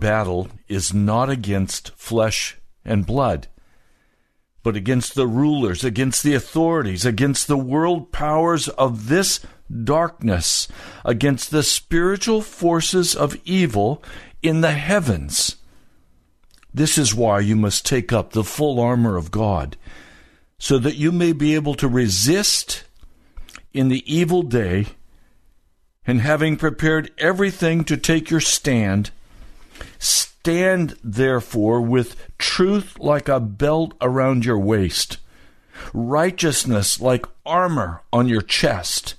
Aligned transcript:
Battle 0.00 0.48
is 0.66 0.92
not 0.92 1.30
against 1.30 1.90
flesh 1.96 2.56
and 2.84 3.06
blood, 3.06 3.46
but 4.62 4.76
against 4.76 5.14
the 5.14 5.26
rulers, 5.26 5.84
against 5.84 6.22
the 6.22 6.34
authorities, 6.34 7.04
against 7.04 7.46
the 7.46 7.56
world 7.56 8.10
powers 8.10 8.68
of 8.68 9.08
this 9.08 9.40
darkness, 9.84 10.66
against 11.04 11.50
the 11.50 11.62
spiritual 11.62 12.40
forces 12.40 13.14
of 13.14 13.38
evil 13.44 14.02
in 14.42 14.60
the 14.60 14.72
heavens. 14.72 15.56
This 16.72 16.98
is 16.98 17.14
why 17.14 17.40
you 17.40 17.56
must 17.56 17.86
take 17.86 18.12
up 18.12 18.32
the 18.32 18.44
full 18.44 18.80
armor 18.80 19.16
of 19.16 19.30
God, 19.30 19.76
so 20.58 20.78
that 20.78 20.96
you 20.96 21.10
may 21.12 21.32
be 21.32 21.54
able 21.54 21.74
to 21.74 21.88
resist 21.88 22.84
in 23.72 23.88
the 23.88 24.04
evil 24.12 24.42
day, 24.42 24.86
and 26.06 26.20
having 26.20 26.56
prepared 26.56 27.10
everything 27.18 27.84
to 27.84 27.96
take 27.96 28.30
your 28.30 28.40
stand, 28.40 29.10
Stand 29.98 30.96
therefore 31.04 31.80
with 31.80 32.16
truth 32.38 32.98
like 32.98 33.28
a 33.28 33.40
belt 33.40 33.94
around 34.00 34.44
your 34.44 34.58
waist, 34.58 35.18
righteousness 35.92 37.00
like 37.00 37.26
armor 37.44 38.02
on 38.12 38.28
your 38.28 38.40
chest, 38.40 39.14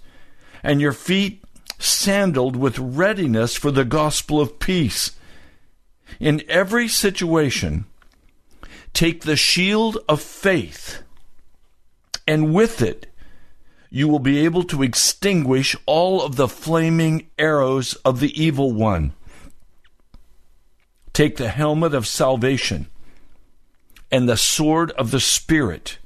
and 0.63 0.81
your 0.81 0.93
feet 0.93 1.43
sandaled 1.77 2.55
with 2.55 2.79
readiness 2.79 3.55
for 3.55 3.71
the 3.71 3.85
gospel 3.85 4.39
of 4.39 4.59
peace. 4.59 5.11
In 6.19 6.43
every 6.47 6.87
situation, 6.87 7.85
take 8.93 9.21
the 9.21 9.35
shield 9.35 9.97
of 10.07 10.21
faith, 10.21 11.01
and 12.27 12.53
with 12.53 12.81
it, 12.81 13.07
you 13.89 14.07
will 14.07 14.19
be 14.19 14.39
able 14.45 14.63
to 14.63 14.83
extinguish 14.83 15.75
all 15.85 16.21
of 16.21 16.35
the 16.35 16.47
flaming 16.47 17.29
arrows 17.37 17.93
of 18.05 18.19
the 18.19 18.41
evil 18.41 18.71
one. 18.71 19.13
Take 21.21 21.37
the 21.37 21.49
helmet 21.49 21.93
of 21.93 22.07
salvation 22.07 22.87
and 24.11 24.27
the 24.27 24.35
sword 24.35 24.89
of 24.93 25.11
the 25.11 25.19
Spirit, 25.19 25.99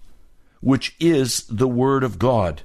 which 0.59 0.93
is 0.99 1.45
the 1.49 1.69
Word 1.69 2.03
of 2.03 2.19
God. 2.19 2.63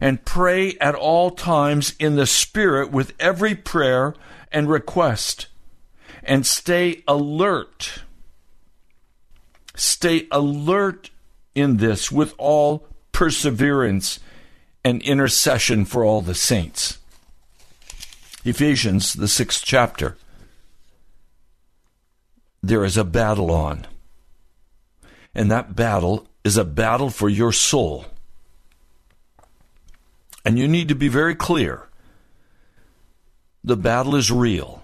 And 0.00 0.24
pray 0.24 0.76
at 0.80 0.96
all 0.96 1.30
times 1.30 1.94
in 2.00 2.16
the 2.16 2.26
Spirit 2.26 2.90
with 2.90 3.12
every 3.20 3.54
prayer 3.54 4.16
and 4.50 4.68
request. 4.68 5.46
And 6.24 6.44
stay 6.44 7.04
alert. 7.06 8.02
Stay 9.76 10.26
alert 10.32 11.10
in 11.54 11.76
this 11.76 12.10
with 12.10 12.34
all 12.38 12.88
perseverance 13.12 14.18
and 14.84 15.00
intercession 15.02 15.84
for 15.84 16.02
all 16.02 16.22
the 16.22 16.34
saints. 16.34 16.98
Ephesians, 18.44 19.12
the 19.12 19.28
sixth 19.28 19.62
chapter 19.64 20.16
there 22.62 22.84
is 22.84 22.96
a 22.96 23.04
battle 23.04 23.50
on. 23.50 23.86
And 25.34 25.50
that 25.50 25.74
battle 25.74 26.26
is 26.44 26.56
a 26.56 26.64
battle 26.64 27.10
for 27.10 27.28
your 27.28 27.52
soul. 27.52 28.06
And 30.44 30.58
you 30.58 30.68
need 30.68 30.88
to 30.88 30.94
be 30.94 31.08
very 31.08 31.34
clear 31.34 31.88
the 33.64 33.76
battle 33.76 34.16
is 34.16 34.30
real. 34.30 34.82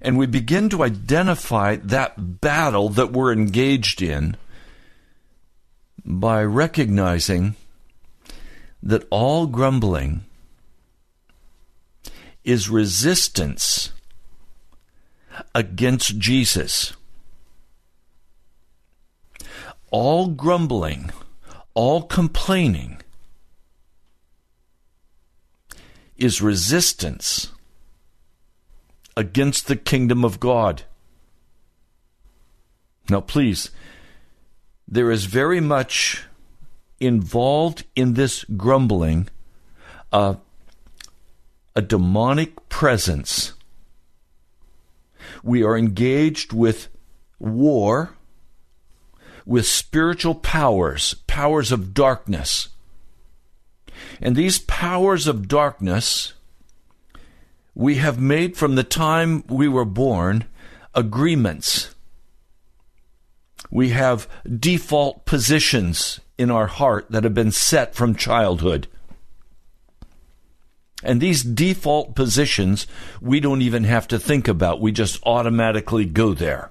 And 0.00 0.16
we 0.16 0.26
begin 0.26 0.68
to 0.68 0.84
identify 0.84 1.76
that 1.76 2.40
battle 2.40 2.88
that 2.90 3.12
we're 3.12 3.32
engaged 3.32 4.00
in 4.00 4.36
by 6.04 6.44
recognizing 6.44 7.56
that 8.80 9.06
all 9.10 9.48
grumbling 9.48 10.24
is 12.44 12.70
resistance 12.70 13.92
against 15.54 16.18
Jesus. 16.18 16.94
All 19.90 20.28
grumbling, 20.28 21.10
all 21.74 22.02
complaining 22.02 23.00
is 26.16 26.42
resistance 26.42 27.52
against 29.16 29.66
the 29.66 29.76
kingdom 29.76 30.24
of 30.24 30.40
God. 30.40 30.82
Now, 33.08 33.20
please, 33.20 33.70
there 34.86 35.10
is 35.10 35.24
very 35.24 35.60
much 35.60 36.24
involved 37.00 37.84
in 37.94 38.14
this 38.14 38.44
grumbling 38.44 39.28
a 40.12 40.36
a 41.78 41.80
demonic 41.80 42.68
presence. 42.68 43.52
We 45.48 45.62
are 45.62 45.78
engaged 45.78 46.52
with 46.52 46.88
war, 47.38 48.10
with 49.46 49.66
spiritual 49.66 50.34
powers, 50.34 51.14
powers 51.26 51.72
of 51.72 51.94
darkness. 51.94 52.68
And 54.20 54.36
these 54.36 54.58
powers 54.58 55.26
of 55.26 55.48
darkness, 55.48 56.34
we 57.74 57.94
have 57.94 58.20
made 58.20 58.58
from 58.58 58.74
the 58.74 58.84
time 58.84 59.42
we 59.48 59.68
were 59.68 59.86
born 59.86 60.44
agreements. 60.94 61.94
We 63.70 63.88
have 63.88 64.28
default 64.44 65.24
positions 65.24 66.20
in 66.36 66.50
our 66.50 66.66
heart 66.66 67.06
that 67.08 67.24
have 67.24 67.32
been 67.32 67.52
set 67.52 67.94
from 67.94 68.14
childhood. 68.14 68.86
And 71.02 71.20
these 71.20 71.42
default 71.42 72.14
positions, 72.14 72.86
we 73.20 73.40
don't 73.40 73.62
even 73.62 73.84
have 73.84 74.08
to 74.08 74.18
think 74.18 74.48
about. 74.48 74.80
We 74.80 74.90
just 74.90 75.20
automatically 75.24 76.04
go 76.04 76.34
there. 76.34 76.70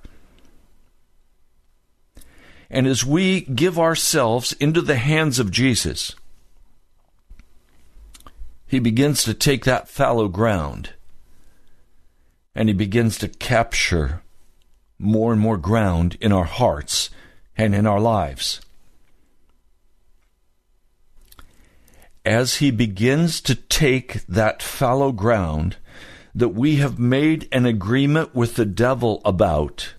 And 2.70 2.86
as 2.86 3.06
we 3.06 3.42
give 3.42 3.80
ourselves 3.80 4.52
into 4.54 4.82
the 4.82 4.98
hands 4.98 5.40
of 5.40 5.52
Jesus, 5.52 6.16
he 8.68 8.80
begins 8.80 9.24
to 9.24 9.34
take 9.34 9.64
that 9.64 9.88
fallow 9.88 10.28
ground 10.28 10.92
and 12.54 12.68
he 12.68 12.74
begins 12.74 13.20
to 13.20 13.28
capture 13.28 14.24
more 14.98 15.32
and 15.32 15.40
more 15.40 15.58
ground 15.58 16.18
in 16.20 16.32
our 16.32 16.44
hearts 16.44 17.12
and 17.56 17.76
in 17.76 17.86
our 17.86 18.00
lives. 18.00 18.60
As 22.28 22.56
he 22.56 22.72
begins 22.72 23.40
to 23.40 23.56
take 23.56 24.26
that 24.28 24.62
fallow 24.62 25.14
ground 25.14 25.78
that 26.36 26.50
we 26.50 26.76
have 26.76 27.00
made 27.00 27.48
an 27.54 27.66
agreement 27.66 28.36
with 28.36 28.56
the 28.56 28.66
devil 28.66 29.22
about, 29.24 29.94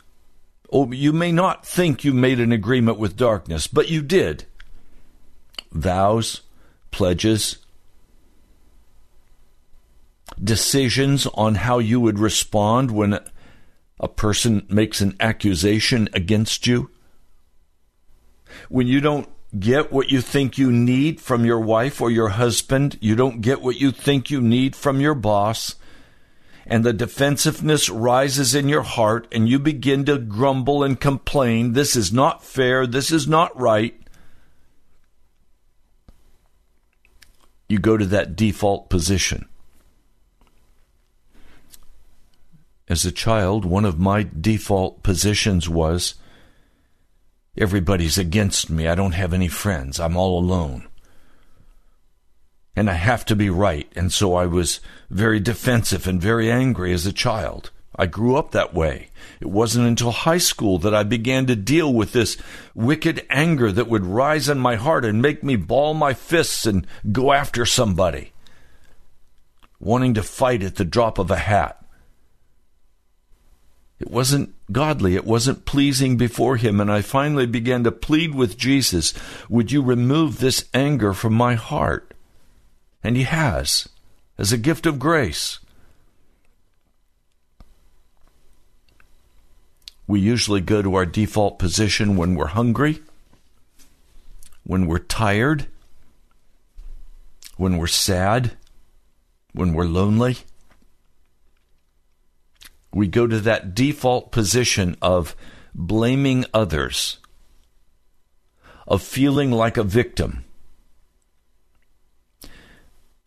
oh, 0.71 0.93
you 0.93 1.15
may 1.15 1.33
not 1.33 1.65
think 1.65 2.05
you 2.05 2.13
made 2.13 2.39
an 2.39 2.53
agreement 2.53 2.99
with 2.99 3.17
darkness, 3.17 3.67
but 3.67 3.89
you 3.89 4.03
did. 4.03 4.45
Vows, 5.73 6.43
pledges, 6.91 7.57
decisions 10.39 11.27
on 11.29 11.55
how 11.55 11.79
you 11.79 11.99
would 11.99 12.19
respond 12.19 12.91
when 12.91 13.21
a 13.99 14.09
person 14.09 14.67
makes 14.69 15.01
an 15.01 15.17
accusation 15.19 16.11
against 16.13 16.67
you. 16.67 16.91
When 18.69 18.87
you 18.87 19.01
don't 19.01 19.31
get 19.57 19.91
what 19.91 20.11
you 20.11 20.21
think 20.21 20.59
you 20.59 20.71
need 20.71 21.21
from 21.21 21.45
your 21.45 21.61
wife 21.61 22.01
or 22.01 22.11
your 22.11 22.31
husband, 22.31 22.99
you 23.01 23.17
don't 23.17 23.41
get 23.41 23.63
what 23.63 23.77
you 23.77 23.91
think 23.91 24.31
you 24.31 24.41
need 24.41 24.77
from 24.77 25.01
your 25.01 25.15
boss, 25.15 25.77
and 26.67 26.85
the 26.85 26.93
defensiveness 26.93 27.89
rises 27.89 28.55
in 28.55 28.69
your 28.69 28.83
heart, 28.83 29.27
and 29.33 29.49
you 29.49 29.59
begin 29.59 30.05
to 30.05 30.19
grumble 30.19 30.83
and 30.83 31.01
complain, 31.01 31.73
this 31.73 31.97
is 31.97 32.13
not 32.13 32.45
fair, 32.45 32.87
this 32.87 33.11
is 33.11 33.27
not 33.27 33.59
right. 33.59 33.99
You 37.71 37.79
go 37.79 37.97
to 37.97 38.07
that 38.07 38.37
default 38.37 38.91
position. 38.91 39.49
As 42.87 43.05
a 43.05 43.13
child, 43.13 43.65
one 43.65 43.85
of 43.85 43.99
my 43.99 44.29
default 44.39 45.03
positions 45.03 45.69
was 45.69 46.15
everybody's 47.61 48.19
against 48.19 48.71
me. 48.71 48.89
I 48.89 48.95
don't 48.95 49.13
have 49.13 49.35
any 49.35 49.49
friends. 49.49 50.01
I'm 50.01 50.17
all 50.17 50.39
alone. 50.39 50.89
And 52.77 52.89
I 52.89 52.95
have 52.95 53.25
to 53.27 53.37
be 53.37 53.51
right. 53.51 53.91
And 53.97 54.13
so 54.13 54.35
I 54.35 54.47
was 54.47 54.81
very 55.11 55.41
defensive 55.41 56.07
and 56.07 56.21
very 56.21 56.51
angry 56.51 56.93
as 56.93 57.07
a 57.07 57.13
child. 57.13 57.71
I 58.01 58.07
grew 58.07 58.37
up 58.37 58.53
that 58.53 58.73
way. 58.73 59.11
It 59.41 59.49
wasn't 59.49 59.89
until 59.89 60.13
high 60.13 60.39
school 60.39 60.79
that 60.79 60.95
I 60.95 61.03
began 61.03 61.47
to 61.47 61.57
deal 61.57 61.93
with 61.93 62.13
this 62.13 62.37
wicked 62.73 63.27
anger 63.29 63.73
that 63.73 63.89
would 63.89 64.07
rise 64.07 64.49
in 64.49 64.59
my 64.59 64.77
heart 64.77 65.05
and 65.05 65.21
make 65.21 65.43
me 65.43 65.57
ball 65.57 65.95
my 65.95 66.15
fists 66.15 66.65
and 66.65 66.87
go 67.11 67.33
after 67.33 67.67
somebody, 67.67 68.33
wanting 69.81 70.15
to 70.15 70.23
fight 70.23 70.63
at 70.63 70.77
the 70.77 70.85
drop 70.85 71.19
of 71.19 71.33
a 71.33 71.37
hat. 71.37 71.78
It 74.01 74.11
wasn't 74.11 74.55
godly. 74.71 75.17
It 75.17 75.25
wasn't 75.25 75.65
pleasing 75.65 76.17
before 76.17 76.57
Him. 76.57 76.81
And 76.81 76.91
I 76.91 77.03
finally 77.03 77.47
began 77.47 77.85
to 77.85 77.93
plead 77.93 78.35
with 78.35 78.57
Jesus, 78.57 79.13
Would 79.49 79.73
you 79.73 79.83
remove 79.83 80.39
this 80.39 80.65
anger 80.73 81.13
from 81.13 81.35
my 81.35 81.55
heart? 81.55 82.15
And 83.03 83.17
He 83.17 83.25
has, 83.25 83.89
as 84.37 84.53
a 84.53 84.59
gift 84.59 84.87
of 84.87 84.99
grace. 84.99 85.59
We 90.07 90.21
usually 90.21 90.61
go 90.61 90.81
to 90.81 90.95
our 90.95 91.05
default 91.05 91.59
position 91.59 92.17
when 92.17 92.35
we're 92.35 92.47
hungry, 92.47 93.03
when 94.65 94.87
we're 94.87 95.01
tired, 95.01 95.67
when 97.57 97.77
we're 97.77 97.89
sad, 97.89 98.53
when 99.53 99.75
we're 99.75 99.85
lonely 99.85 100.39
we 102.93 103.07
go 103.07 103.27
to 103.27 103.41
that 103.41 103.75
default 103.75 104.33
position 104.33 104.97
of 105.03 105.37
blaming 105.75 106.45
others, 106.55 107.19
of 108.87 109.03
feeling 109.03 109.51
like 109.51 109.77
a 109.77 109.83
victim, 109.83 110.45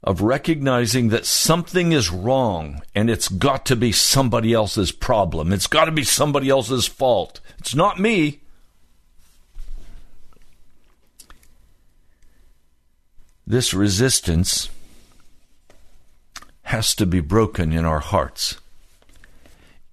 of 0.04 0.22
recognizing 0.22 1.10
that 1.10 1.26
something 1.26 1.92
is 1.92 2.10
wrong 2.10 2.82
and 2.96 3.10
it's 3.10 3.28
got 3.28 3.66
to 3.68 3.76
be 3.76 3.92
somebody 3.92 4.52
else's 4.54 4.92
problem. 4.92 5.54
It's 5.54 5.68
got 5.68 5.86
to 5.86 5.92
be 5.92 6.04
somebody 6.04 6.50
else's 6.50 6.88
fault. 6.88 7.40
It's 7.60 7.76
not 7.76 8.00
me. 8.00 8.40
This 13.46 13.74
resistance 13.74 14.70
has 16.64 16.96
to 16.96 17.06
be 17.06 17.20
broken 17.20 17.74
in 17.74 17.86
our 17.86 18.00
hearts 18.00 18.61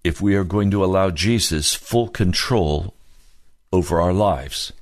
if 0.09 0.23
we 0.23 0.35
are 0.35 0.45
going 0.45 0.71
to 0.71 0.83
allow 0.83 1.11
Jesus 1.11 1.75
full 1.75 2.09
control 2.09 2.95
over 3.71 4.01
our 4.01 4.15
lives. 4.15 4.73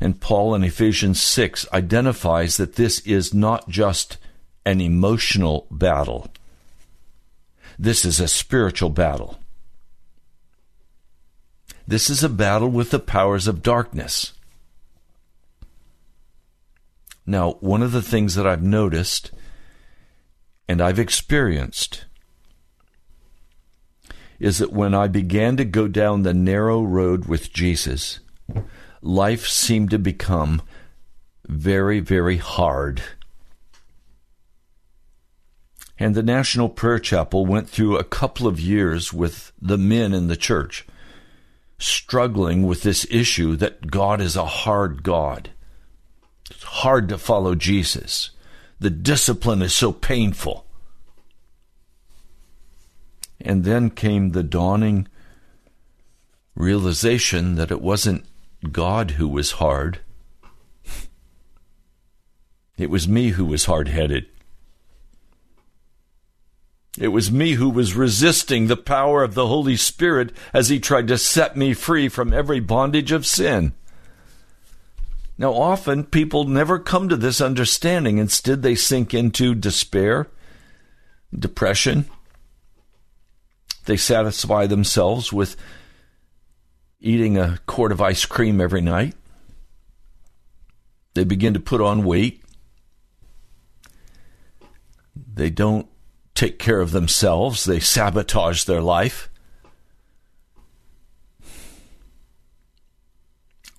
And 0.00 0.20
Paul 0.20 0.54
in 0.54 0.64
Ephesians 0.64 1.20
6 1.20 1.66
identifies 1.72 2.56
that 2.56 2.76
this 2.76 3.00
is 3.00 3.34
not 3.34 3.68
just 3.68 4.16
an 4.64 4.80
emotional 4.80 5.66
battle, 5.70 6.30
this 7.78 8.06
is 8.06 8.18
a 8.18 8.26
spiritual 8.26 8.88
battle. 8.88 9.38
This 11.86 12.10
is 12.10 12.24
a 12.24 12.28
battle 12.28 12.68
with 12.68 12.90
the 12.90 12.98
powers 12.98 13.46
of 13.46 13.62
darkness. 13.62 14.32
Now, 17.26 17.52
one 17.60 17.82
of 17.82 17.92
the 17.92 18.02
things 18.02 18.34
that 18.34 18.46
I've 18.46 18.62
noticed 18.62 19.30
and 20.66 20.80
I've 20.80 20.98
experienced 20.98 22.06
is 24.38 24.58
that 24.58 24.72
when 24.72 24.94
I 24.94 25.08
began 25.08 25.56
to 25.56 25.64
go 25.64 25.88
down 25.88 26.22
the 26.22 26.34
narrow 26.34 26.82
road 26.82 27.26
with 27.26 27.52
Jesus, 27.52 28.20
life 29.02 29.46
seemed 29.46 29.90
to 29.90 29.98
become 29.98 30.62
very, 31.46 32.00
very 32.00 32.36
hard. 32.36 33.02
And 35.98 36.14
the 36.14 36.22
National 36.22 36.68
Prayer 36.68 36.98
Chapel 36.98 37.46
went 37.46 37.68
through 37.68 37.96
a 37.96 38.04
couple 38.04 38.46
of 38.46 38.60
years 38.60 39.12
with 39.12 39.52
the 39.60 39.78
men 39.78 40.12
in 40.12 40.28
the 40.28 40.36
church, 40.36 40.86
struggling 41.78 42.66
with 42.66 42.82
this 42.82 43.06
issue 43.10 43.56
that 43.56 43.90
God 43.90 44.20
is 44.20 44.36
a 44.36 44.44
hard 44.44 45.02
God. 45.02 45.50
It's 46.50 46.62
hard 46.62 47.08
to 47.08 47.18
follow 47.18 47.54
Jesus. 47.54 48.30
The 48.78 48.90
discipline 48.90 49.62
is 49.62 49.74
so 49.74 49.90
painful. 49.90 50.65
And 53.46 53.62
then 53.62 53.90
came 53.90 54.30
the 54.30 54.42
dawning 54.42 55.06
realization 56.56 57.54
that 57.54 57.70
it 57.70 57.80
wasn't 57.80 58.24
God 58.72 59.12
who 59.12 59.28
was 59.28 59.52
hard. 59.52 60.00
It 62.76 62.90
was 62.90 63.06
me 63.06 63.28
who 63.28 63.44
was 63.44 63.66
hard 63.66 63.86
headed. 63.86 64.26
It 66.98 67.08
was 67.08 67.30
me 67.30 67.52
who 67.52 67.70
was 67.70 67.94
resisting 67.94 68.66
the 68.66 68.76
power 68.76 69.22
of 69.22 69.34
the 69.34 69.46
Holy 69.46 69.76
Spirit 69.76 70.32
as 70.52 70.68
He 70.68 70.80
tried 70.80 71.06
to 71.08 71.16
set 71.16 71.56
me 71.56 71.72
free 71.72 72.08
from 72.08 72.32
every 72.32 72.58
bondage 72.58 73.12
of 73.12 73.26
sin. 73.26 73.74
Now, 75.38 75.52
often 75.52 76.02
people 76.04 76.44
never 76.44 76.80
come 76.80 77.08
to 77.10 77.16
this 77.16 77.40
understanding. 77.40 78.18
Instead, 78.18 78.62
they 78.62 78.74
sink 78.74 79.14
into 79.14 79.54
despair, 79.54 80.26
depression, 81.32 82.06
they 83.86 83.96
satisfy 83.96 84.66
themselves 84.66 85.32
with 85.32 85.56
eating 87.00 87.38
a 87.38 87.58
quart 87.66 87.92
of 87.92 88.00
ice 88.00 88.24
cream 88.24 88.60
every 88.60 88.80
night. 88.80 89.14
They 91.14 91.24
begin 91.24 91.54
to 91.54 91.60
put 91.60 91.80
on 91.80 92.04
weight. 92.04 92.42
They 95.34 95.50
don't 95.50 95.88
take 96.34 96.58
care 96.58 96.80
of 96.80 96.90
themselves, 96.90 97.64
they 97.64 97.80
sabotage 97.80 98.64
their 98.64 98.82
life. 98.82 99.30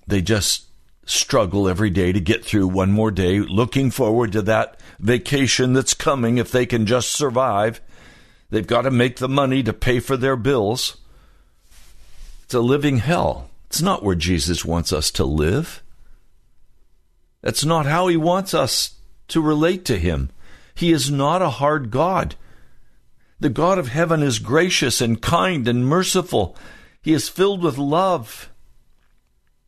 They 0.08 0.22
just 0.22 0.66
struggle 1.04 1.68
every 1.68 1.90
day 1.90 2.12
to 2.12 2.20
get 2.20 2.44
through 2.44 2.66
one 2.68 2.90
more 2.90 3.10
day, 3.10 3.38
looking 3.38 3.90
forward 3.90 4.32
to 4.32 4.42
that 4.42 4.80
vacation 4.98 5.72
that's 5.72 5.94
coming 5.94 6.38
if 6.38 6.50
they 6.50 6.66
can 6.66 6.86
just 6.86 7.10
survive. 7.12 7.80
They've 8.50 8.66
got 8.66 8.82
to 8.82 8.90
make 8.90 9.16
the 9.16 9.28
money 9.28 9.62
to 9.62 9.72
pay 9.72 10.00
for 10.00 10.16
their 10.16 10.36
bills. 10.36 10.96
It's 12.44 12.54
a 12.54 12.60
living 12.60 12.98
hell. 12.98 13.50
It's 13.66 13.82
not 13.82 14.02
where 14.02 14.14
Jesus 14.14 14.64
wants 14.64 14.92
us 14.92 15.10
to 15.12 15.24
live. 15.24 15.82
That's 17.42 17.64
not 17.64 17.86
how 17.86 18.08
he 18.08 18.16
wants 18.16 18.54
us 18.54 18.94
to 19.28 19.42
relate 19.42 19.84
to 19.86 19.98
him. 19.98 20.30
He 20.74 20.92
is 20.92 21.10
not 21.10 21.42
a 21.42 21.50
hard 21.50 21.90
God. 21.90 22.36
The 23.40 23.50
God 23.50 23.78
of 23.78 23.88
heaven 23.88 24.22
is 24.22 24.38
gracious 24.38 25.00
and 25.00 25.20
kind 25.20 25.68
and 25.68 25.86
merciful. 25.86 26.56
He 27.02 27.12
is 27.12 27.28
filled 27.28 27.62
with 27.62 27.78
love. 27.78 28.50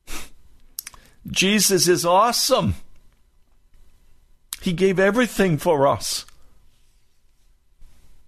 Jesus 1.26 1.86
is 1.86 2.04
awesome. 2.04 2.74
He 4.62 4.72
gave 4.72 4.98
everything 4.98 5.58
for 5.58 5.86
us. 5.86 6.24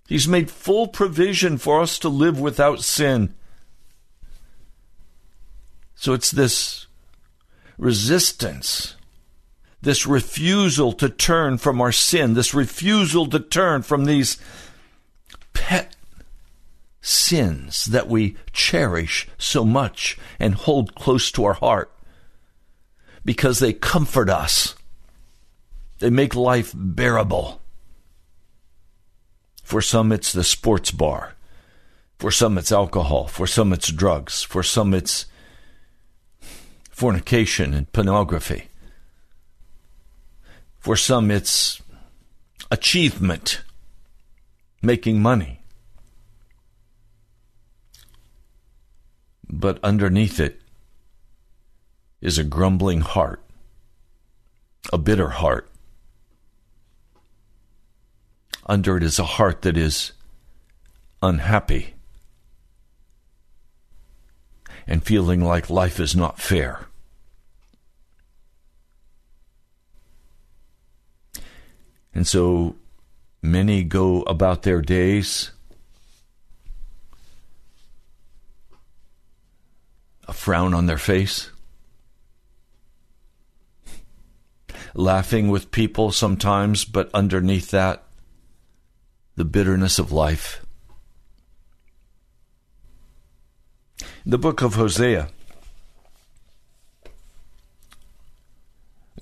He's 0.09 0.29
made 0.29 0.51
full 0.51 0.89
provision 0.89 1.59
for 1.59 1.81
us 1.81 1.99
to 2.01 2.09
live 2.09 2.39
without 2.39 2.83
sin. 2.83 3.35
So 5.95 6.13
it's 6.13 6.31
this 6.31 6.87
resistance, 7.79 8.97
this 9.81 10.07
refusal 10.07 10.93
to 10.95 11.09
turn 11.09 11.59
from 11.59 11.81
our 11.81 11.93
sin, 11.93 12.35
this 12.35 12.53
refusal 12.53 13.27
to 13.29 13.39
turn 13.39 13.83
from 13.83 14.05
these 14.05 14.37
pet 15.53 15.95
sins 17.01 17.87
that 17.87 18.09
we 18.09 18.37
cherish 18.53 19.29
so 19.39 19.65
much 19.65 20.19
and 20.39 20.55
hold 20.55 20.95
close 20.95 21.31
to 21.33 21.45
our 21.45 21.55
heart 21.55 21.93
because 23.25 23.61
they 23.61 23.73
comfort 23.73 24.29
us. 24.29 24.75
They 26.01 26.11
make 26.11 26.35
life 26.35 26.73
bearable. 26.75 27.62
For 29.63 29.81
some, 29.81 30.13
it's 30.13 30.33
the 30.33 30.45
sports 30.45 30.91
bar. 30.91 31.35
For 32.19 32.31
some, 32.31 32.59
it's 32.59 32.71
alcohol. 32.71 33.27
For 33.27 33.47
some, 33.47 33.73
it's 33.73 33.91
drugs. 33.91 34.43
For 34.43 34.63
some, 34.63 34.95
it's 34.95 35.27
fornication 36.91 37.75
and 37.75 37.91
pornography. 37.93 38.69
For 40.79 40.97
some, 40.97 41.31
it's 41.31 41.83
achievement, 42.71 43.63
making 44.83 45.21
money. 45.21 45.63
But 49.49 49.79
underneath 49.83 50.39
it 50.39 50.61
is 52.21 52.39
a 52.39 52.45
grumbling 52.45 53.01
heart, 53.01 53.43
a 54.93 54.99
bitter 54.99 55.31
heart. 55.31 55.72
Under 58.67 58.97
it 58.97 59.03
is 59.03 59.19
a 59.19 59.25
heart 59.25 59.63
that 59.63 59.77
is 59.77 60.13
unhappy 61.21 61.95
and 64.87 65.05
feeling 65.05 65.43
like 65.43 65.71
life 65.71 66.01
is 66.01 66.15
not 66.17 66.41
fair. 66.41 66.87
And 72.15 72.27
so 72.27 72.77
many 73.41 73.85
go 73.85 74.23
about 74.23 74.63
their 74.63 74.83
days 74.83 75.51
a 80.29 80.33
frown 80.33 80.73
on 80.73 80.87
their 80.87 80.99
face, 80.99 81.51
laughing 84.95 85.49
with 85.49 85.71
people 85.71 86.13
sometimes, 86.13 86.85
but 86.85 87.11
underneath 87.13 87.71
that, 87.71 88.05
the 89.37 89.45
bitterness 89.45 89.99
of 89.99 90.13
life. 90.13 90.65
The 94.25 94.39
book 94.39 94.63
of 94.63 94.75
Hosea. 94.75 95.29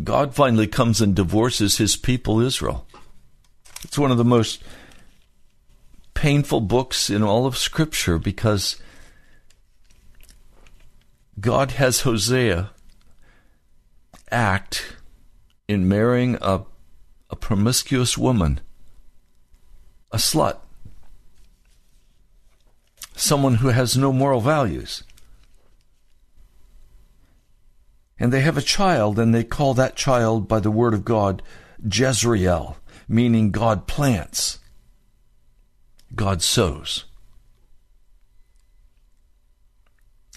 God 0.02 0.34
finally 0.34 0.66
comes 0.66 1.00
and 1.00 1.14
divorces 1.14 1.78
his 1.78 1.96
people, 1.96 2.40
Israel. 2.40 2.86
It's 3.84 3.98
one 3.98 4.10
of 4.10 4.18
the 4.18 4.24
most 4.24 4.62
painful 6.14 6.60
books 6.60 7.08
in 7.10 7.22
all 7.22 7.46
of 7.46 7.56
Scripture 7.56 8.18
because 8.18 8.76
God 11.38 11.72
has 11.72 12.02
Hosea 12.02 12.70
act 14.30 14.96
in 15.66 15.88
marrying 15.88 16.36
a, 16.40 16.62
a 17.30 17.36
promiscuous 17.36 18.18
woman, 18.18 18.60
a 20.12 20.16
slut 20.16 20.58
someone 23.20 23.56
who 23.56 23.68
has 23.68 23.96
no 23.96 24.12
moral 24.12 24.40
values. 24.40 25.04
And 28.18 28.32
they 28.32 28.40
have 28.40 28.56
a 28.56 28.62
child, 28.62 29.18
and 29.18 29.34
they 29.34 29.44
call 29.44 29.74
that 29.74 29.96
child, 29.96 30.48
by 30.48 30.60
the 30.60 30.70
word 30.70 30.94
of 30.94 31.04
God, 31.04 31.42
Jezreel, 31.82 32.76
meaning 33.08 33.50
God 33.50 33.86
plants, 33.86 34.58
God 36.14 36.42
sows. 36.42 37.04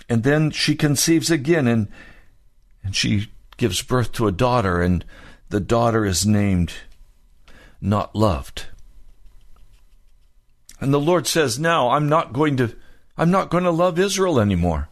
And 0.10 0.24
then 0.24 0.52
she 0.52 0.76
conceives 0.76 1.32
again, 1.32 1.68
and, 1.68 1.88
and 2.84 2.96
she 2.96 3.30
gives 3.58 3.82
birth 3.82 4.12
to 4.14 4.28
a 4.28 4.32
daughter, 4.32 4.82
and 4.82 5.04
the 5.50 5.60
daughter 5.60 6.06
is 6.06 6.26
named 6.26 6.74
Not 7.82 8.16
Loved. 8.16 8.68
And 10.84 10.94
the 10.94 11.00
Lord 11.00 11.28
says, 11.28 11.58
"Now 11.58 11.92
I'm 11.92 12.10
not 12.10 12.34
going 12.34 12.58
to 12.58 12.76
I'm 13.18 13.32
not 13.32 13.50
going 13.50 13.64
to 13.64 13.72
love 13.72 13.98
Israel 13.98 14.38
anymore." 14.38 14.90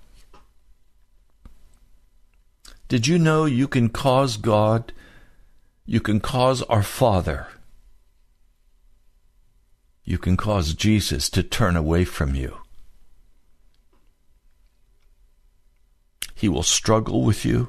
Did 2.87 3.07
you 3.07 3.19
know 3.19 3.43
you 3.43 3.67
can 3.67 3.89
cause 3.89 4.37
God, 4.37 4.93
you 5.85 5.99
can 5.99 6.21
cause 6.21 6.61
our 6.63 6.81
Father, 6.81 7.47
you 10.05 10.17
can 10.17 10.37
cause 10.37 10.73
Jesus 10.75 11.29
to 11.31 11.43
turn 11.43 11.75
away 11.75 12.05
from 12.05 12.35
you? 12.35 12.59
He 16.33 16.47
will 16.47 16.63
struggle 16.63 17.21
with 17.25 17.43
you, 17.43 17.67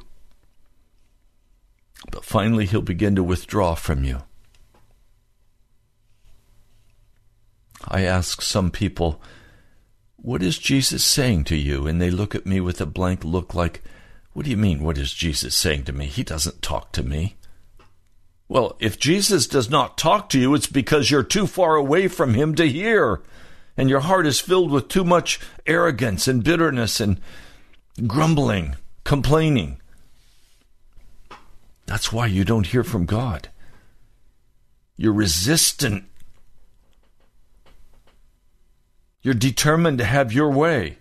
but 2.12 2.25
finally 2.25 2.67
he'll 2.67 2.83
begin 2.83 3.17
to 3.17 3.25
withdraw 3.25 3.75
from 3.75 4.05
you. 4.05 4.23
I 7.89 8.03
ask 8.03 8.43
some 8.43 8.71
people, 8.71 9.21
What 10.17 10.43
is 10.43 10.59
Jesus 10.59 11.05
saying 11.05 11.45
to 11.45 11.57
you? 11.57 11.87
And 11.87 12.01
they 12.01 12.11
look 12.11 12.35
at 12.35 12.47
me 12.47 12.61
with 12.61 12.81
a 12.81 12.87
blank 12.87 13.25
look 13.25 13.55
like, 13.55 13.83
What 14.33 14.45
do 14.45 14.51
you 14.51 14.57
mean, 14.57 14.83
what 14.83 14.99
is 14.99 15.12
Jesus 15.12 15.57
saying 15.57 15.85
to 15.85 15.93
me? 15.93 16.07
He 16.07 16.23
doesn't 16.23 16.62
talk 16.62 16.93
to 16.93 17.03
me. 17.03 17.37
Well, 18.49 18.77
if 18.81 18.99
Jesus 18.99 19.47
does 19.47 19.71
not 19.71 19.97
talk 19.97 20.29
to 20.31 20.39
you, 20.39 20.55
it's 20.55 20.67
because 20.67 21.11
you're 21.11 21.23
too 21.23 21.47
far 21.47 21.77
away 21.77 22.07
from 22.09 22.35
him 22.35 22.55
to 22.57 22.69
hear. 22.69 23.23
And 23.79 23.89
your 23.89 24.01
heart 24.01 24.27
is 24.27 24.41
filled 24.41 24.71
with 24.71 24.89
too 24.89 25.05
much 25.05 25.41
arrogance 25.67 26.29
and 26.29 26.45
bitterness 26.45 27.01
and 27.01 27.19
grumbling, 28.07 28.77
complaining. 29.05 29.81
That's 31.87 32.12
why 32.12 32.27
you 32.27 32.45
don't 32.45 32.67
hear 32.67 32.85
from 32.85 33.07
God. 33.07 33.49
You're 34.97 35.12
resistant 35.15 36.05
You're 39.23 39.35
determined 39.35 39.99
to 39.99 40.05
have 40.05 40.33
your 40.33 40.50
way. 40.50 40.99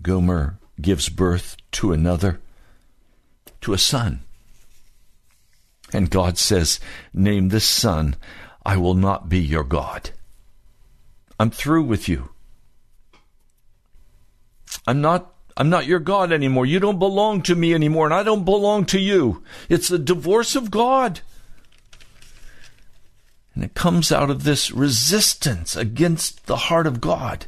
Gomer 0.00 0.58
gives 0.80 1.08
birth 1.08 1.56
to 1.72 1.92
another, 1.92 2.40
to 3.60 3.72
a 3.72 3.78
son. 3.78 4.20
And 5.92 6.10
God 6.10 6.38
says, 6.38 6.78
Name 7.12 7.48
this 7.48 7.66
son, 7.66 8.14
I 8.64 8.76
will 8.76 8.94
not 8.94 9.28
be 9.28 9.40
your 9.40 9.64
God. 9.64 10.10
I'm 11.40 11.50
through 11.50 11.82
with 11.82 12.08
you. 12.08 12.30
I'm 14.86 15.00
not 15.00 15.35
I'm 15.56 15.70
not 15.70 15.86
your 15.86 16.00
God 16.00 16.32
anymore. 16.32 16.66
You 16.66 16.78
don't 16.80 16.98
belong 16.98 17.42
to 17.42 17.54
me 17.54 17.72
anymore, 17.72 18.04
and 18.04 18.14
I 18.14 18.22
don't 18.22 18.44
belong 18.44 18.84
to 18.86 19.00
you. 19.00 19.42
It's 19.68 19.88
the 19.88 19.98
divorce 19.98 20.54
of 20.54 20.70
God. 20.70 21.20
And 23.54 23.64
it 23.64 23.72
comes 23.72 24.12
out 24.12 24.28
of 24.28 24.44
this 24.44 24.70
resistance 24.70 25.74
against 25.74 26.44
the 26.44 26.56
heart 26.56 26.86
of 26.86 27.00
God. 27.00 27.46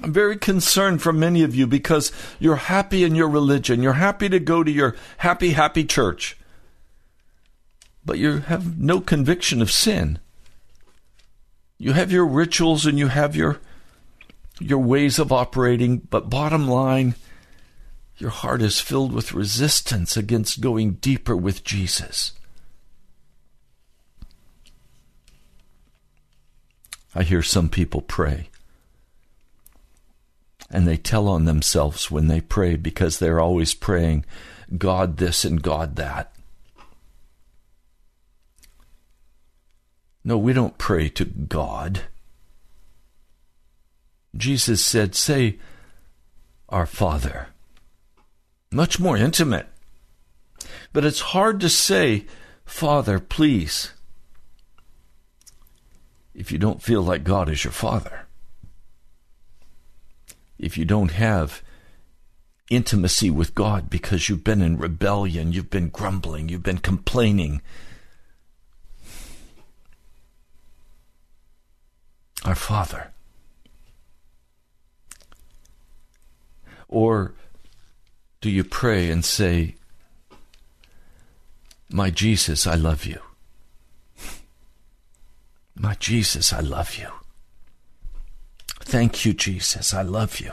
I'm 0.00 0.12
very 0.12 0.36
concerned 0.36 1.02
for 1.02 1.12
many 1.12 1.42
of 1.42 1.54
you 1.54 1.66
because 1.66 2.12
you're 2.38 2.56
happy 2.56 3.02
in 3.02 3.16
your 3.16 3.28
religion. 3.28 3.82
You're 3.82 3.94
happy 3.94 4.28
to 4.28 4.38
go 4.38 4.62
to 4.62 4.70
your 4.70 4.94
happy, 5.18 5.50
happy 5.50 5.84
church. 5.84 6.36
But 8.04 8.18
you 8.18 8.38
have 8.38 8.78
no 8.78 9.00
conviction 9.00 9.60
of 9.60 9.70
sin. 9.70 10.20
You 11.78 11.92
have 11.92 12.12
your 12.12 12.26
rituals 12.26 12.86
and 12.86 12.96
you 12.96 13.08
have 13.08 13.34
your 13.34 13.58
your 14.62 14.78
ways 14.78 15.18
of 15.18 15.32
operating, 15.32 15.98
but 15.98 16.30
bottom 16.30 16.68
line, 16.68 17.14
your 18.16 18.30
heart 18.30 18.62
is 18.62 18.80
filled 18.80 19.12
with 19.12 19.32
resistance 19.32 20.16
against 20.16 20.60
going 20.60 20.92
deeper 20.94 21.36
with 21.36 21.64
Jesus. 21.64 22.32
I 27.14 27.24
hear 27.24 27.42
some 27.42 27.68
people 27.68 28.00
pray. 28.00 28.48
And 30.70 30.88
they 30.88 30.96
tell 30.96 31.28
on 31.28 31.44
themselves 31.44 32.10
when 32.10 32.28
they 32.28 32.40
pray 32.40 32.76
because 32.76 33.18
they're 33.18 33.40
always 33.40 33.74
praying, 33.74 34.24
God 34.78 35.18
this 35.18 35.44
and 35.44 35.60
God 35.60 35.96
that. 35.96 36.32
No, 40.24 40.38
we 40.38 40.52
don't 40.52 40.78
pray 40.78 41.08
to 41.10 41.24
God. 41.24 42.02
Jesus 44.36 44.84
said, 44.84 45.14
Say, 45.14 45.58
Our 46.68 46.86
Father. 46.86 47.48
Much 48.70 48.98
more 48.98 49.16
intimate. 49.16 49.66
But 50.92 51.04
it's 51.04 51.20
hard 51.20 51.60
to 51.60 51.68
say, 51.68 52.26
Father, 52.64 53.18
please, 53.18 53.92
if 56.34 56.50
you 56.50 56.58
don't 56.58 56.82
feel 56.82 57.02
like 57.02 57.24
God 57.24 57.48
is 57.48 57.64
your 57.64 57.72
Father. 57.72 58.26
If 60.58 60.78
you 60.78 60.84
don't 60.84 61.12
have 61.12 61.62
intimacy 62.70 63.30
with 63.30 63.54
God 63.54 63.90
because 63.90 64.28
you've 64.28 64.44
been 64.44 64.62
in 64.62 64.78
rebellion, 64.78 65.52
you've 65.52 65.70
been 65.70 65.90
grumbling, 65.90 66.48
you've 66.48 66.62
been 66.62 66.78
complaining. 66.78 67.60
Our 72.44 72.54
Father. 72.54 73.12
Or 76.92 77.32
do 78.42 78.50
you 78.50 78.64
pray 78.64 79.10
and 79.10 79.24
say, 79.24 79.76
My 81.90 82.10
Jesus, 82.10 82.66
I 82.66 82.74
love 82.74 83.06
you? 83.06 83.18
My 85.74 85.94
Jesus, 85.94 86.52
I 86.52 86.60
love 86.60 86.96
you. 86.96 87.08
Thank 88.80 89.24
you, 89.24 89.32
Jesus, 89.32 89.94
I 89.94 90.02
love 90.02 90.38
you. 90.38 90.52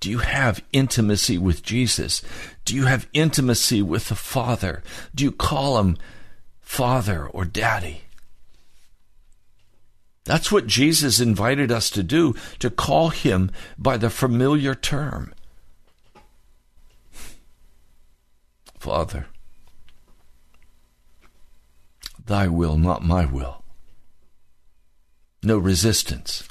Do 0.00 0.10
you 0.10 0.18
have 0.18 0.64
intimacy 0.72 1.36
with 1.36 1.62
Jesus? 1.62 2.22
Do 2.64 2.74
you 2.74 2.86
have 2.86 3.06
intimacy 3.12 3.82
with 3.82 4.08
the 4.08 4.14
Father? 4.14 4.82
Do 5.14 5.24
you 5.24 5.30
call 5.30 5.78
him 5.78 5.98
Father 6.62 7.26
or 7.26 7.44
Daddy? 7.44 8.04
That's 10.24 10.52
what 10.52 10.66
Jesus 10.66 11.20
invited 11.20 11.72
us 11.72 11.90
to 11.90 12.02
do, 12.02 12.34
to 12.60 12.70
call 12.70 13.08
him 13.08 13.50
by 13.76 13.96
the 13.96 14.10
familiar 14.10 14.74
term. 14.74 15.34
Father, 18.78 19.26
thy 22.24 22.46
will, 22.46 22.76
not 22.76 23.04
my 23.04 23.24
will. 23.24 23.64
No 25.42 25.58
resistance. 25.58 26.48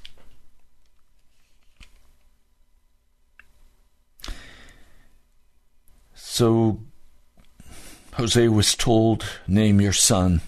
So 6.14 6.80
Hosea 8.14 8.52
was 8.52 8.76
told, 8.76 9.26
Name 9.48 9.80
your 9.80 9.94
son. 9.94 10.42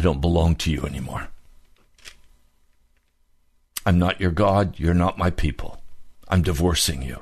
I 0.00 0.02
don't 0.02 0.22
belong 0.22 0.54
to 0.54 0.70
you 0.70 0.86
anymore. 0.86 1.28
I'm 3.84 3.98
not 3.98 4.18
your 4.18 4.30
God. 4.30 4.78
You're 4.78 4.94
not 4.94 5.18
my 5.18 5.28
people. 5.28 5.82
I'm 6.26 6.40
divorcing 6.40 7.02
you. 7.02 7.18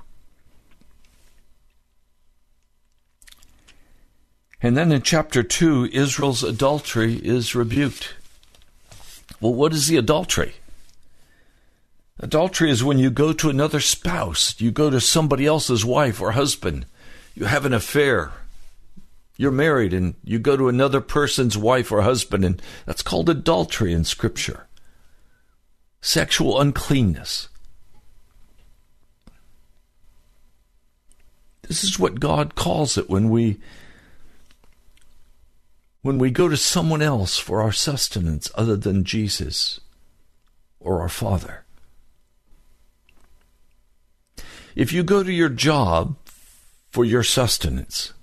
And 4.63 4.77
then 4.77 4.93
in 4.93 5.03
chapter 5.03 5.43
2, 5.43 5.87
Israel's 5.87 6.45
adultery 6.45 7.15
is 7.15 7.57
rebuked. 7.57 8.15
Well, 9.41 9.55
what 9.55 9.73
is 9.73 9.89
the 9.89 9.97
adultery? 9.97 10.55
Adultery 12.21 12.71
is 12.71 12.85
when 12.85 13.01
you 13.01 13.11
go 13.11 13.33
to 13.33 13.51
another 13.51 13.81
spouse, 13.81 14.55
you 14.61 14.71
go 14.71 14.89
to 14.89 15.01
somebody 15.01 15.47
else's 15.47 15.85
wife 15.85 16.21
or 16.21 16.31
husband, 16.31 16.87
you 17.35 17.47
have 17.47 17.67
an 17.67 17.75
affair, 17.75 18.31
you're 19.39 19.53
married 19.53 19.95
and 19.95 20.17
you 20.25 20.41
go 20.41 20.57
to 20.57 20.69
another 20.69 21.01
person's 21.01 21.57
wife 21.57 21.93
or 21.93 22.03
husband, 22.03 22.45
and 22.45 22.61
that's 22.85 23.03
called 23.03 23.31
adultery 23.31 23.93
in 23.93 24.05
Scripture. 24.05 24.67
Sexual 26.01 26.61
uncleanness. 26.61 27.49
This 31.63 31.85
is 31.85 31.99
what 31.99 32.19
God 32.19 32.57
calls 32.57 32.99
it 32.99 33.09
when 33.09 33.31
we 33.31 33.59
when 36.03 36.19
we 36.19 36.31
go 36.31 36.49
to 36.49 36.57
someone 36.57 37.03
else 37.03 37.39
for 37.39 37.61
our 37.61 37.73
sustenance 37.73 38.51
other 38.55 38.77
than 38.77 39.05
Jesus 39.05 39.79
or 40.81 41.01
our 41.01 41.09
Father. 41.09 41.65
If 44.75 44.93
you 44.93 45.03
go 45.03 45.23
to 45.23 45.33
your 45.33 45.49
job 45.49 46.17
for 46.89 47.05
your 47.05 47.23
sustenance, 47.23 48.15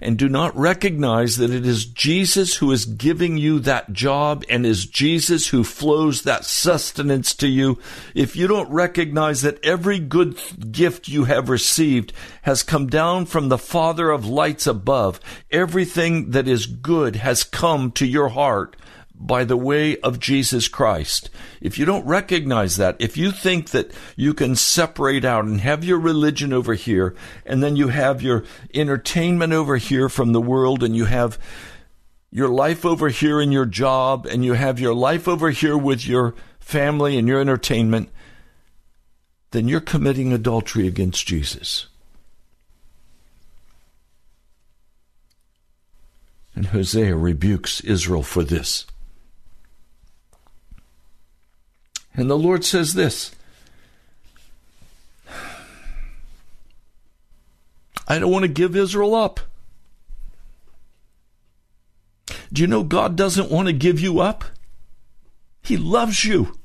and 0.00 0.18
do 0.18 0.28
not 0.28 0.56
recognize 0.56 1.36
that 1.36 1.50
it 1.50 1.66
is 1.66 1.84
Jesus 1.84 2.56
who 2.56 2.70
is 2.72 2.84
giving 2.84 3.36
you 3.36 3.58
that 3.60 3.92
job 3.92 4.44
and 4.48 4.66
is 4.66 4.86
Jesus 4.86 5.48
who 5.48 5.64
flows 5.64 6.22
that 6.22 6.44
sustenance 6.44 7.34
to 7.34 7.48
you, 7.48 7.78
if 8.14 8.36
you 8.36 8.46
don't 8.46 8.70
recognize 8.70 9.42
that 9.42 9.64
every 9.64 9.98
good 9.98 10.36
gift 10.72 11.08
you 11.08 11.24
have 11.24 11.48
received 11.48 12.12
has 12.42 12.62
come 12.62 12.86
down 12.86 13.26
from 13.26 13.48
the 13.48 13.58
Father 13.58 14.10
of 14.10 14.26
lights 14.26 14.66
above, 14.66 15.20
everything 15.50 16.30
that 16.30 16.48
is 16.48 16.66
good 16.66 17.16
has 17.16 17.44
come 17.44 17.90
to 17.92 18.06
your 18.06 18.28
heart 18.28 18.76
by 19.14 19.44
the 19.44 19.56
way 19.56 19.96
of 19.98 20.18
Jesus 20.18 20.68
Christ. 20.68 21.30
If 21.60 21.78
you 21.78 21.84
don't 21.84 22.06
recognize 22.06 22.76
that, 22.76 22.96
if 22.98 23.16
you 23.16 23.30
think 23.30 23.70
that 23.70 23.92
you 24.16 24.34
can 24.34 24.56
separate 24.56 25.24
out 25.24 25.44
and 25.44 25.60
have 25.60 25.84
your 25.84 25.98
religion 25.98 26.52
over 26.52 26.74
here, 26.74 27.14
and 27.46 27.62
then 27.62 27.76
you 27.76 27.88
have 27.88 28.22
your 28.22 28.44
entertainment 28.74 29.52
over 29.52 29.76
here 29.76 30.08
from 30.08 30.32
the 30.32 30.40
world, 30.40 30.82
and 30.82 30.96
you 30.96 31.04
have 31.04 31.38
your 32.30 32.48
life 32.48 32.84
over 32.84 33.08
here 33.08 33.40
in 33.40 33.52
your 33.52 33.66
job, 33.66 34.26
and 34.26 34.44
you 34.44 34.54
have 34.54 34.80
your 34.80 34.94
life 34.94 35.28
over 35.28 35.50
here 35.50 35.78
with 35.78 36.06
your 36.06 36.34
family 36.58 37.16
and 37.16 37.28
your 37.28 37.40
entertainment, 37.40 38.10
then 39.52 39.68
you're 39.68 39.80
committing 39.80 40.32
adultery 40.32 40.88
against 40.88 41.26
Jesus. 41.26 41.86
And 46.56 46.66
Hosea 46.66 47.14
rebukes 47.14 47.80
Israel 47.80 48.22
for 48.22 48.42
this. 48.42 48.86
And 52.14 52.30
the 52.30 52.38
Lord 52.38 52.64
says 52.64 52.94
this 52.94 53.34
I 58.06 58.18
don't 58.18 58.30
want 58.30 58.44
to 58.44 58.48
give 58.48 58.76
Israel 58.76 59.14
up. 59.14 59.40
Do 62.52 62.62
you 62.62 62.68
know 62.68 62.84
God 62.84 63.16
doesn't 63.16 63.50
want 63.50 63.66
to 63.66 63.72
give 63.72 63.98
you 63.98 64.20
up? 64.20 64.44
He 65.62 65.76
loves 65.76 66.24
you. 66.24 66.58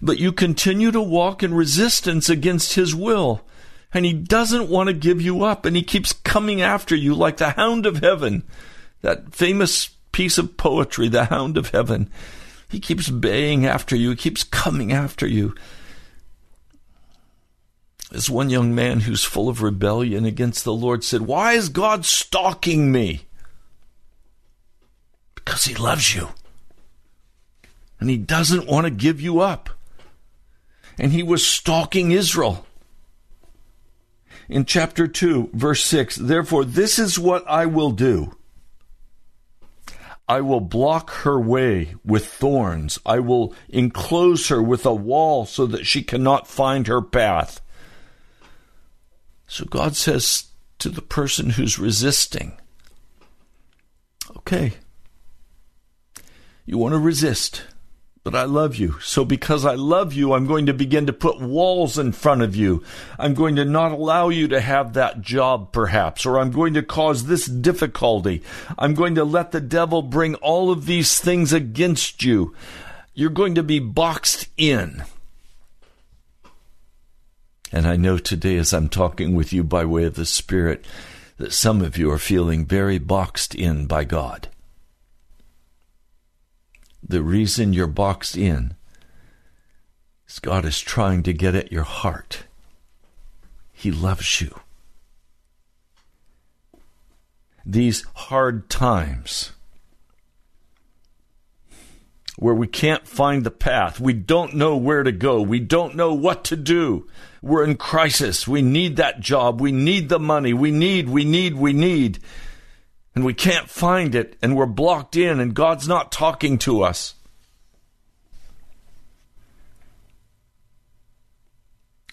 But 0.00 0.18
you 0.18 0.32
continue 0.32 0.90
to 0.90 1.00
walk 1.00 1.42
in 1.42 1.52
resistance 1.52 2.28
against 2.28 2.74
His 2.74 2.94
will. 2.94 3.42
And 3.92 4.04
He 4.04 4.12
doesn't 4.12 4.68
want 4.68 4.88
to 4.88 4.94
give 4.94 5.20
you 5.20 5.44
up. 5.44 5.66
And 5.66 5.76
He 5.76 5.82
keeps 5.82 6.12
coming 6.12 6.62
after 6.62 6.94
you 6.94 7.14
like 7.14 7.36
the 7.36 7.50
hound 7.50 7.86
of 7.86 7.98
heaven. 7.98 8.44
That 9.02 9.34
famous 9.34 9.90
piece 10.12 10.38
of 10.38 10.56
poetry, 10.56 11.08
the 11.08 11.26
hound 11.26 11.56
of 11.56 11.70
heaven. 11.70 12.10
He 12.76 12.80
keeps 12.80 13.08
baying 13.08 13.64
after 13.64 13.96
you, 13.96 14.10
he 14.10 14.16
keeps 14.16 14.44
coming 14.44 14.92
after 14.92 15.26
you. 15.26 15.54
This 18.10 18.28
one 18.28 18.50
young 18.50 18.74
man 18.74 19.00
who's 19.00 19.24
full 19.24 19.48
of 19.48 19.62
rebellion 19.62 20.26
against 20.26 20.62
the 20.62 20.74
Lord 20.74 21.02
said, 21.02 21.22
Why 21.22 21.54
is 21.54 21.70
God 21.70 22.04
stalking 22.04 22.92
me? 22.92 23.22
Because 25.34 25.64
he 25.64 25.74
loves 25.74 26.14
you. 26.14 26.28
And 27.98 28.10
he 28.10 28.18
doesn't 28.18 28.66
want 28.66 28.84
to 28.84 28.90
give 28.90 29.22
you 29.22 29.40
up. 29.40 29.70
And 30.98 31.12
he 31.12 31.22
was 31.22 31.46
stalking 31.46 32.10
Israel. 32.10 32.66
In 34.50 34.66
chapter 34.66 35.08
2, 35.08 35.48
verse 35.54 35.82
6, 35.82 36.16
therefore, 36.16 36.66
this 36.66 36.98
is 36.98 37.18
what 37.18 37.42
I 37.48 37.64
will 37.64 37.92
do. 37.92 38.35
I 40.28 40.40
will 40.40 40.60
block 40.60 41.10
her 41.10 41.38
way 41.38 41.94
with 42.04 42.26
thorns. 42.26 42.98
I 43.06 43.20
will 43.20 43.54
enclose 43.68 44.48
her 44.48 44.62
with 44.62 44.84
a 44.84 44.94
wall 44.94 45.46
so 45.46 45.66
that 45.66 45.86
she 45.86 46.02
cannot 46.02 46.48
find 46.48 46.86
her 46.88 47.00
path. 47.00 47.60
So 49.46 49.64
God 49.64 49.94
says 49.94 50.46
to 50.80 50.88
the 50.88 51.02
person 51.02 51.50
who's 51.50 51.78
resisting, 51.78 52.58
okay, 54.36 54.72
you 56.64 56.76
want 56.76 56.92
to 56.94 56.98
resist 56.98 57.62
but 58.26 58.34
I 58.34 58.42
love 58.42 58.74
you. 58.74 58.98
So 59.02 59.24
because 59.24 59.64
I 59.64 59.76
love 59.76 60.12
you, 60.12 60.32
I'm 60.32 60.48
going 60.48 60.66
to 60.66 60.74
begin 60.74 61.06
to 61.06 61.12
put 61.12 61.40
walls 61.40 61.96
in 61.96 62.10
front 62.10 62.42
of 62.42 62.56
you. 62.56 62.82
I'm 63.20 63.34
going 63.34 63.54
to 63.54 63.64
not 63.64 63.92
allow 63.92 64.30
you 64.30 64.48
to 64.48 64.60
have 64.60 64.94
that 64.94 65.20
job, 65.20 65.70
perhaps, 65.70 66.26
or 66.26 66.40
I'm 66.40 66.50
going 66.50 66.74
to 66.74 66.82
cause 66.82 67.26
this 67.26 67.46
difficulty. 67.46 68.42
I'm 68.76 68.94
going 68.94 69.14
to 69.14 69.22
let 69.22 69.52
the 69.52 69.60
devil 69.60 70.02
bring 70.02 70.34
all 70.34 70.72
of 70.72 70.86
these 70.86 71.20
things 71.20 71.52
against 71.52 72.24
you. 72.24 72.52
You're 73.14 73.30
going 73.30 73.54
to 73.54 73.62
be 73.62 73.78
boxed 73.78 74.48
in. 74.56 75.04
And 77.70 77.86
I 77.86 77.94
know 77.94 78.18
today, 78.18 78.56
as 78.56 78.72
I'm 78.72 78.88
talking 78.88 79.36
with 79.36 79.52
you 79.52 79.62
by 79.62 79.84
way 79.84 80.02
of 80.02 80.14
the 80.14 80.26
Spirit, 80.26 80.84
that 81.36 81.52
some 81.52 81.80
of 81.80 81.96
you 81.96 82.10
are 82.10 82.18
feeling 82.18 82.66
very 82.66 82.98
boxed 82.98 83.54
in 83.54 83.86
by 83.86 84.02
God 84.02 84.48
the 87.08 87.22
reason 87.22 87.72
you're 87.72 87.86
boxed 87.86 88.36
in 88.36 88.74
is 90.28 90.38
God 90.38 90.64
is 90.64 90.80
trying 90.80 91.22
to 91.24 91.32
get 91.32 91.54
at 91.54 91.70
your 91.70 91.84
heart. 91.84 92.44
He 93.72 93.90
loves 93.90 94.40
you. 94.40 94.58
These 97.64 98.04
hard 98.14 98.68
times 98.68 99.52
where 102.38 102.54
we 102.54 102.66
can't 102.66 103.06
find 103.06 103.44
the 103.44 103.50
path, 103.50 103.98
we 103.98 104.12
don't 104.12 104.54
know 104.54 104.76
where 104.76 105.02
to 105.02 105.12
go, 105.12 105.40
we 105.40 105.58
don't 105.58 105.94
know 105.94 106.12
what 106.12 106.44
to 106.44 106.56
do. 106.56 107.06
We're 107.42 107.64
in 107.64 107.76
crisis. 107.76 108.48
We 108.48 108.62
need 108.62 108.96
that 108.96 109.20
job. 109.20 109.60
We 109.60 109.70
need 109.70 110.08
the 110.08 110.18
money. 110.18 110.52
We 110.52 110.72
need, 110.72 111.08
we 111.08 111.24
need, 111.24 111.54
we 111.54 111.72
need 111.72 112.18
and 113.16 113.24
we 113.24 113.34
can't 113.34 113.70
find 113.70 114.14
it 114.14 114.36
and 114.42 114.54
we're 114.54 114.66
blocked 114.66 115.16
in 115.16 115.40
and 115.40 115.54
God's 115.54 115.88
not 115.88 116.12
talking 116.12 116.58
to 116.58 116.82
us. 116.82 117.14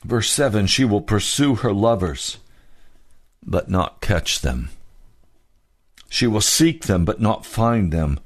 Verse 0.04 0.32
7 0.32 0.66
She 0.66 0.86
will 0.86 1.02
pursue 1.02 1.56
her 1.56 1.74
lovers, 1.74 2.38
but 3.46 3.70
not 3.70 4.00
catch 4.00 4.40
them. 4.40 4.70
She 6.10 6.26
will 6.26 6.42
seek 6.42 6.86
them, 6.86 7.04
but 7.04 7.20
not 7.20 7.46
find 7.46 7.92
them. 7.92 8.20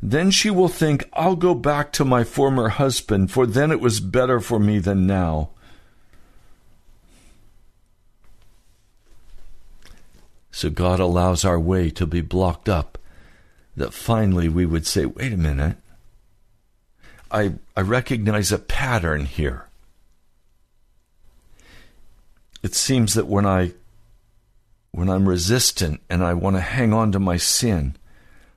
Then 0.00 0.30
she 0.30 0.50
will 0.50 0.68
think, 0.68 1.08
I'll 1.12 1.36
go 1.36 1.54
back 1.54 1.92
to 1.92 2.04
my 2.04 2.22
former 2.22 2.68
husband, 2.68 3.30
for 3.30 3.46
then 3.46 3.70
it 3.70 3.80
was 3.80 4.00
better 4.00 4.40
for 4.40 4.58
me 4.58 4.78
than 4.78 5.06
now. 5.06 5.50
So 10.52 10.70
God 10.70 11.00
allows 11.00 11.44
our 11.44 11.58
way 11.58 11.90
to 11.90 12.06
be 12.06 12.20
blocked 12.20 12.68
up 12.68 12.98
that 13.74 13.94
finally 13.94 14.48
we 14.48 14.66
would 14.66 14.86
say, 14.86 15.06
wait 15.06 15.32
a 15.32 15.36
minute. 15.36 15.76
I, 17.30 17.54
I 17.74 17.80
recognize 17.80 18.52
a 18.52 18.58
pattern 18.58 19.24
here. 19.24 19.66
It 22.62 22.74
seems 22.74 23.14
that 23.14 23.26
when 23.26 23.46
I 23.46 23.72
when 24.92 25.08
I'm 25.08 25.26
resistant 25.26 26.02
and 26.10 26.22
I 26.22 26.34
want 26.34 26.56
to 26.56 26.60
hang 26.60 26.92
on 26.92 27.12
to 27.12 27.18
my 27.18 27.38
sin, 27.38 27.96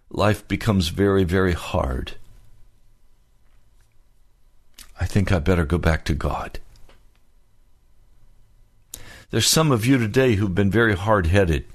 life 0.10 0.46
becomes 0.50 0.90
very, 0.90 1.24
very 1.24 1.54
hard. 1.54 2.16
I 5.00 5.06
think 5.06 5.32
I 5.32 5.40
better 5.40 5.64
go 5.66 5.78
back 5.78 6.04
to 6.06 6.14
God. 6.14 6.60
There's 9.32 9.48
some 9.48 9.72
of 9.72 9.86
you 9.86 9.98
today 9.98 10.36
who've 10.36 10.54
been 10.54 10.70
very 10.70 10.96
hard 10.96 11.28
headed. 11.28 11.66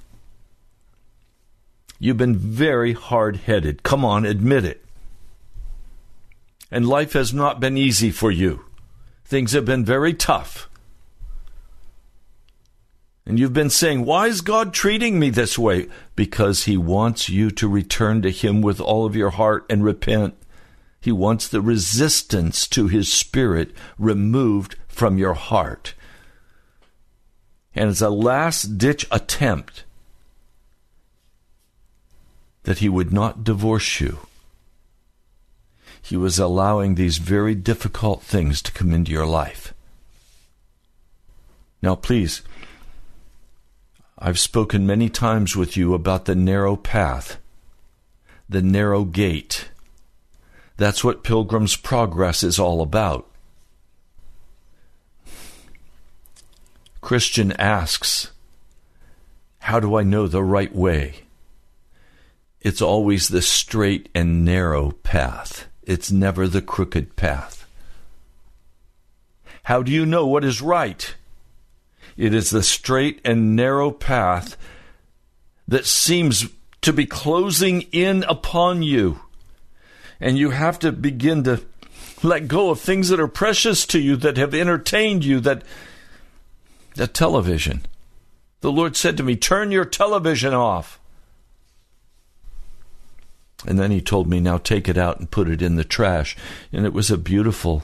You've 2.03 2.17
been 2.17 2.35
very 2.35 2.93
hard 2.93 3.35
headed. 3.35 3.83
Come 3.83 4.03
on, 4.03 4.25
admit 4.25 4.65
it. 4.65 4.83
And 6.71 6.87
life 6.87 7.13
has 7.13 7.31
not 7.31 7.59
been 7.59 7.77
easy 7.77 8.09
for 8.09 8.31
you. 8.31 8.65
Things 9.23 9.51
have 9.51 9.65
been 9.65 9.85
very 9.85 10.15
tough. 10.15 10.67
And 13.23 13.37
you've 13.37 13.53
been 13.53 13.69
saying, 13.69 14.03
Why 14.03 14.25
is 14.25 14.41
God 14.41 14.73
treating 14.73 15.19
me 15.19 15.29
this 15.29 15.59
way? 15.59 15.89
Because 16.15 16.63
He 16.63 16.75
wants 16.75 17.29
you 17.29 17.51
to 17.51 17.67
return 17.67 18.23
to 18.23 18.31
Him 18.31 18.63
with 18.63 18.81
all 18.81 19.05
of 19.05 19.15
your 19.15 19.29
heart 19.29 19.67
and 19.69 19.83
repent. 19.83 20.33
He 20.99 21.11
wants 21.11 21.47
the 21.47 21.61
resistance 21.61 22.67
to 22.69 22.87
His 22.87 23.13
Spirit 23.13 23.75
removed 23.99 24.75
from 24.87 25.19
your 25.19 25.35
heart. 25.35 25.93
And 27.75 27.91
as 27.91 28.01
a 28.01 28.09
last 28.09 28.79
ditch 28.79 29.05
attempt, 29.11 29.83
that 32.63 32.79
he 32.79 32.89
would 32.89 33.11
not 33.11 33.43
divorce 33.43 33.99
you. 33.99 34.19
He 36.01 36.17
was 36.17 36.39
allowing 36.39 36.95
these 36.95 37.17
very 37.17 37.55
difficult 37.55 38.21
things 38.21 38.61
to 38.63 38.71
come 38.71 38.91
into 38.93 39.11
your 39.11 39.25
life. 39.25 39.73
Now, 41.81 41.95
please, 41.95 42.41
I've 44.17 44.39
spoken 44.39 44.85
many 44.85 45.09
times 45.09 45.55
with 45.55 45.75
you 45.75 45.93
about 45.93 46.25
the 46.25 46.35
narrow 46.35 46.75
path, 46.75 47.37
the 48.47 48.61
narrow 48.61 49.03
gate. 49.03 49.69
That's 50.77 51.03
what 51.03 51.23
Pilgrim's 51.23 51.75
Progress 51.75 52.43
is 52.43 52.59
all 52.59 52.81
about. 52.81 53.27
Christian 57.01 57.51
asks, 57.53 58.31
How 59.59 59.79
do 59.79 59.95
I 59.95 60.03
know 60.03 60.27
the 60.27 60.43
right 60.43 60.73
way? 60.73 61.21
It's 62.61 62.81
always 62.81 63.27
the 63.27 63.41
straight 63.41 64.09
and 64.13 64.45
narrow 64.45 64.91
path. 64.91 65.67
It's 65.83 66.11
never 66.11 66.47
the 66.47 66.61
crooked 66.61 67.15
path. 67.15 67.67
How 69.63 69.81
do 69.81 69.91
you 69.91 70.05
know 70.05 70.27
what 70.27 70.43
is 70.43 70.61
right? 70.61 71.15
It 72.17 72.33
is 72.33 72.49
the 72.49 72.63
straight 72.63 73.19
and 73.25 73.55
narrow 73.55 73.91
path 73.91 74.57
that 75.67 75.85
seems 75.85 76.47
to 76.81 76.93
be 76.93 77.05
closing 77.05 77.81
in 77.91 78.23
upon 78.23 78.83
you. 78.83 79.21
And 80.19 80.37
you 80.37 80.51
have 80.51 80.77
to 80.79 80.91
begin 80.91 81.43
to 81.45 81.61
let 82.21 82.47
go 82.47 82.69
of 82.69 82.79
things 82.79 83.09
that 83.09 83.19
are 83.19 83.27
precious 83.27 83.85
to 83.87 83.99
you, 83.99 84.15
that 84.17 84.37
have 84.37 84.53
entertained 84.53 85.25
you, 85.25 85.39
that 85.39 85.63
the 86.95 87.07
television. 87.07 87.83
The 88.61 88.71
Lord 88.71 88.95
said 88.95 89.17
to 89.17 89.23
me, 89.23 89.35
Turn 89.35 89.71
your 89.71 89.85
television 89.85 90.53
off. 90.53 90.99
And 93.65 93.77
then 93.77 93.91
he 93.91 94.01
told 94.01 94.27
me, 94.27 94.39
now 94.39 94.57
take 94.57 94.89
it 94.89 94.97
out 94.97 95.19
and 95.19 95.29
put 95.29 95.47
it 95.47 95.61
in 95.61 95.75
the 95.75 95.83
trash. 95.83 96.35
And 96.73 96.85
it 96.85 96.93
was 96.93 97.11
a 97.11 97.17
beautiful 97.17 97.83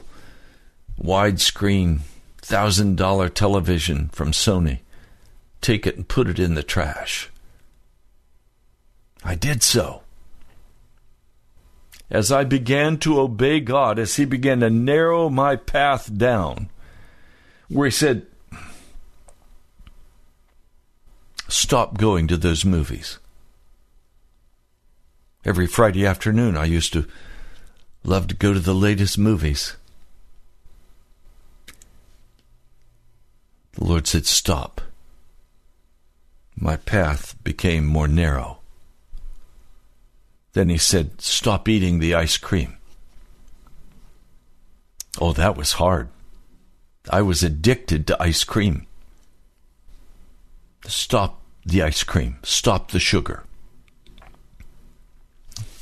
widescreen, 1.00 2.00
thousand 2.38 2.96
dollar 2.96 3.28
television 3.28 4.08
from 4.12 4.32
Sony. 4.32 4.80
Take 5.60 5.86
it 5.86 5.96
and 5.96 6.08
put 6.08 6.28
it 6.28 6.38
in 6.38 6.54
the 6.54 6.62
trash. 6.62 7.30
I 9.24 9.34
did 9.34 9.62
so. 9.62 10.02
As 12.10 12.32
I 12.32 12.44
began 12.44 12.98
to 12.98 13.20
obey 13.20 13.60
God, 13.60 13.98
as 13.98 14.16
He 14.16 14.24
began 14.24 14.60
to 14.60 14.70
narrow 14.70 15.28
my 15.28 15.56
path 15.56 16.16
down, 16.16 16.70
where 17.68 17.86
He 17.86 17.92
said, 17.92 18.26
Stop 21.48 21.98
going 21.98 22.28
to 22.28 22.36
those 22.36 22.64
movies. 22.64 23.18
Every 25.48 25.66
Friday 25.66 26.04
afternoon, 26.04 26.58
I 26.58 26.66
used 26.66 26.92
to 26.92 27.06
love 28.04 28.26
to 28.26 28.34
go 28.34 28.52
to 28.52 28.60
the 28.60 28.74
latest 28.74 29.16
movies. 29.16 29.78
The 33.72 33.84
Lord 33.84 34.06
said, 34.06 34.26
Stop. 34.26 34.82
My 36.54 36.76
path 36.76 37.34
became 37.42 37.86
more 37.86 38.06
narrow. 38.06 38.58
Then 40.52 40.68
He 40.68 40.76
said, 40.76 41.22
Stop 41.22 41.66
eating 41.66 41.98
the 41.98 42.14
ice 42.14 42.36
cream. 42.36 42.76
Oh, 45.18 45.32
that 45.32 45.56
was 45.56 45.72
hard. 45.72 46.10
I 47.08 47.22
was 47.22 47.42
addicted 47.42 48.06
to 48.08 48.22
ice 48.22 48.44
cream. 48.44 48.86
Stop 50.84 51.40
the 51.64 51.80
ice 51.80 52.02
cream. 52.02 52.36
Stop 52.42 52.90
the 52.90 53.00
sugar. 53.00 53.44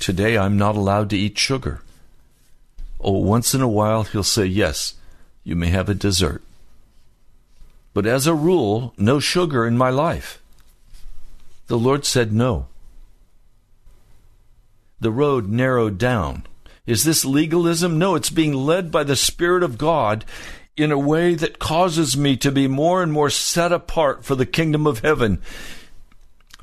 Today 0.07 0.39
I'm 0.39 0.57
not 0.57 0.77
allowed 0.77 1.11
to 1.11 1.19
eat 1.19 1.37
sugar. 1.37 1.83
Oh, 3.01 3.19
once 3.19 3.55
in 3.55 3.61
a 3.61 3.67
while 3.67 4.05
he'll 4.05 4.23
say, 4.23 4.47
Yes, 4.47 4.95
you 5.43 5.57
may 5.57 5.67
have 5.71 5.89
a 5.89 5.95
dessert. 5.95 6.45
But 7.93 8.07
as 8.07 8.29
a 8.29 8.33
rule, 8.33 8.95
no 8.97 9.19
sugar 9.19 9.67
in 9.67 9.77
my 9.77 9.91
life. 9.91 10.41
The 11.67 11.77
Lord 11.77 12.05
said 12.05 12.33
no. 12.33 12.69
the 15.01 15.11
road 15.11 15.49
narrowed 15.49 15.99
down. 15.99 16.47
Is 16.87 17.03
this 17.03 17.25
legalism? 17.25 17.99
No, 17.99 18.15
it's 18.15 18.31
being 18.31 18.55
led 18.55 18.93
by 18.93 19.03
the 19.03 19.17
Spirit 19.17 19.65
of 19.65 19.77
God 19.77 20.25
in 20.77 20.93
a 20.93 20.99
way 21.13 21.35
that 21.35 21.59
causes 21.59 22.17
me 22.17 22.37
to 22.37 22.53
be 22.53 22.69
more 22.69 23.03
and 23.03 23.11
more 23.11 23.29
set 23.29 23.73
apart 23.73 24.25
for 24.25 24.37
the 24.37 24.47
kingdom 24.47 24.87
of 24.87 25.01
heaven. 25.01 25.43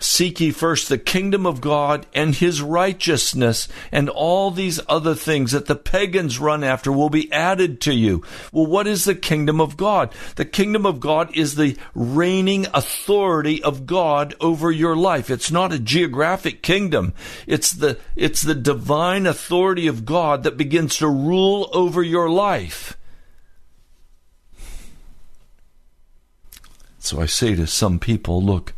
Seek 0.04 0.42
ye 0.42 0.52
first 0.52 0.89
the 0.89 0.98
kingdom 0.98 1.46
of 1.46 1.62
God 1.62 2.06
and 2.13 2.36
his 2.36 2.62
righteousness, 2.62 3.70
and 3.89 4.10
all 4.10 4.52
these 4.52 4.82
other 4.89 5.16
things 5.16 5.54
that 5.54 5.68
the 5.68 5.78
pagans 5.78 6.39
run 6.39 6.62
after 6.62 6.92
will 6.92 7.10
be 7.10 7.32
added 7.32 7.80
to 7.82 7.94
you. 7.94 8.22
Well, 8.52 8.66
what 8.66 8.86
is 8.86 9.06
the 9.06 9.16
kingdom 9.16 9.62
of 9.62 9.78
God? 9.78 10.13
The 10.36 10.44
kingdom 10.44 10.86
of 10.86 11.00
God 11.00 11.34
is 11.38 11.56
the 11.56 11.78
reigning 11.96 12.68
authority 12.74 13.63
of 13.63 13.86
God 13.86 14.36
over 14.42 14.70
your 14.70 14.98
life. 14.98 15.30
It's 15.30 15.52
not 15.52 15.72
a 15.72 15.80
geographic 15.80 16.62
kingdom. 16.62 17.13
It's 17.48 17.72
the, 17.72 17.98
it's 18.18 18.42
the 18.42 18.56
divine 18.56 19.26
authority 19.26 19.88
of 19.88 20.04
God 20.04 20.44
that 20.44 20.58
begins 20.58 20.98
to 20.98 21.08
rule 21.08 21.70
over 21.72 22.04
your 22.04 22.30
life. 22.30 22.98
So 27.00 27.22
I 27.22 27.26
say 27.26 27.56
to 27.56 27.66
some 27.68 28.00
people, 28.00 28.44
look, 28.44 28.74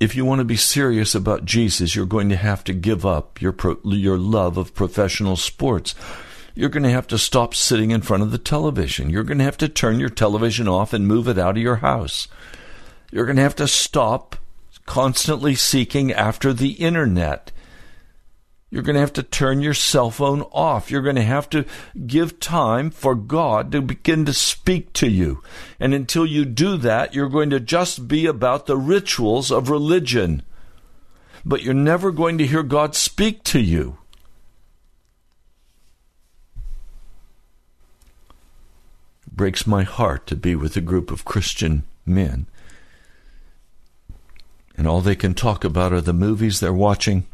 if 0.00 0.16
you 0.16 0.24
want 0.24 0.38
to 0.38 0.46
be 0.46 0.56
serious 0.56 1.14
about 1.14 1.44
Jesus, 1.44 1.94
you're 1.94 2.06
going 2.06 2.30
to 2.30 2.36
have 2.36 2.64
to 2.64 2.72
give 2.72 3.04
up 3.04 3.40
your 3.42 3.52
pro- 3.52 3.78
your 3.84 4.16
love 4.16 4.56
of 4.56 4.74
professional 4.74 5.36
sports. 5.36 5.94
You're 6.54 6.70
going 6.70 6.82
to 6.82 6.90
have 6.90 7.06
to 7.08 7.18
stop 7.18 7.54
sitting 7.54 7.90
in 7.90 8.00
front 8.00 8.22
of 8.22 8.30
the 8.30 8.38
television. 8.38 9.10
You're 9.10 9.22
going 9.24 9.38
to 9.38 9.44
have 9.44 9.58
to 9.58 9.68
turn 9.68 10.00
your 10.00 10.08
television 10.08 10.66
off 10.66 10.94
and 10.94 11.06
move 11.06 11.28
it 11.28 11.38
out 11.38 11.56
of 11.56 11.62
your 11.62 11.76
house. 11.76 12.26
You're 13.12 13.26
going 13.26 13.36
to 13.36 13.42
have 13.42 13.56
to 13.56 13.68
stop 13.68 14.36
constantly 14.86 15.54
seeking 15.54 16.12
after 16.12 16.52
the 16.52 16.72
internet. 16.72 17.52
You're 18.70 18.84
going 18.84 18.94
to 18.94 19.00
have 19.00 19.12
to 19.14 19.24
turn 19.24 19.62
your 19.62 19.74
cell 19.74 20.10
phone 20.12 20.42
off. 20.52 20.90
You're 20.92 21.02
going 21.02 21.16
to 21.16 21.22
have 21.22 21.50
to 21.50 21.64
give 22.06 22.38
time 22.38 22.90
for 22.90 23.16
God 23.16 23.72
to 23.72 23.82
begin 23.82 24.24
to 24.26 24.32
speak 24.32 24.92
to 24.94 25.08
you. 25.08 25.42
And 25.80 25.92
until 25.92 26.24
you 26.24 26.44
do 26.44 26.76
that, 26.76 27.12
you're 27.12 27.28
going 27.28 27.50
to 27.50 27.58
just 27.58 28.06
be 28.06 28.26
about 28.26 28.66
the 28.66 28.76
rituals 28.76 29.50
of 29.50 29.70
religion. 29.70 30.44
But 31.44 31.62
you're 31.62 31.74
never 31.74 32.12
going 32.12 32.38
to 32.38 32.46
hear 32.46 32.62
God 32.62 32.94
speak 32.94 33.42
to 33.44 33.58
you. 33.58 33.98
It 39.26 39.32
breaks 39.32 39.66
my 39.66 39.82
heart 39.82 40.28
to 40.28 40.36
be 40.36 40.54
with 40.54 40.76
a 40.76 40.80
group 40.80 41.10
of 41.10 41.24
Christian 41.24 41.82
men. 42.06 42.46
And 44.76 44.86
all 44.86 45.00
they 45.00 45.16
can 45.16 45.34
talk 45.34 45.64
about 45.64 45.92
are 45.92 46.00
the 46.00 46.12
movies 46.12 46.60
they're 46.60 46.72
watching 46.72 47.26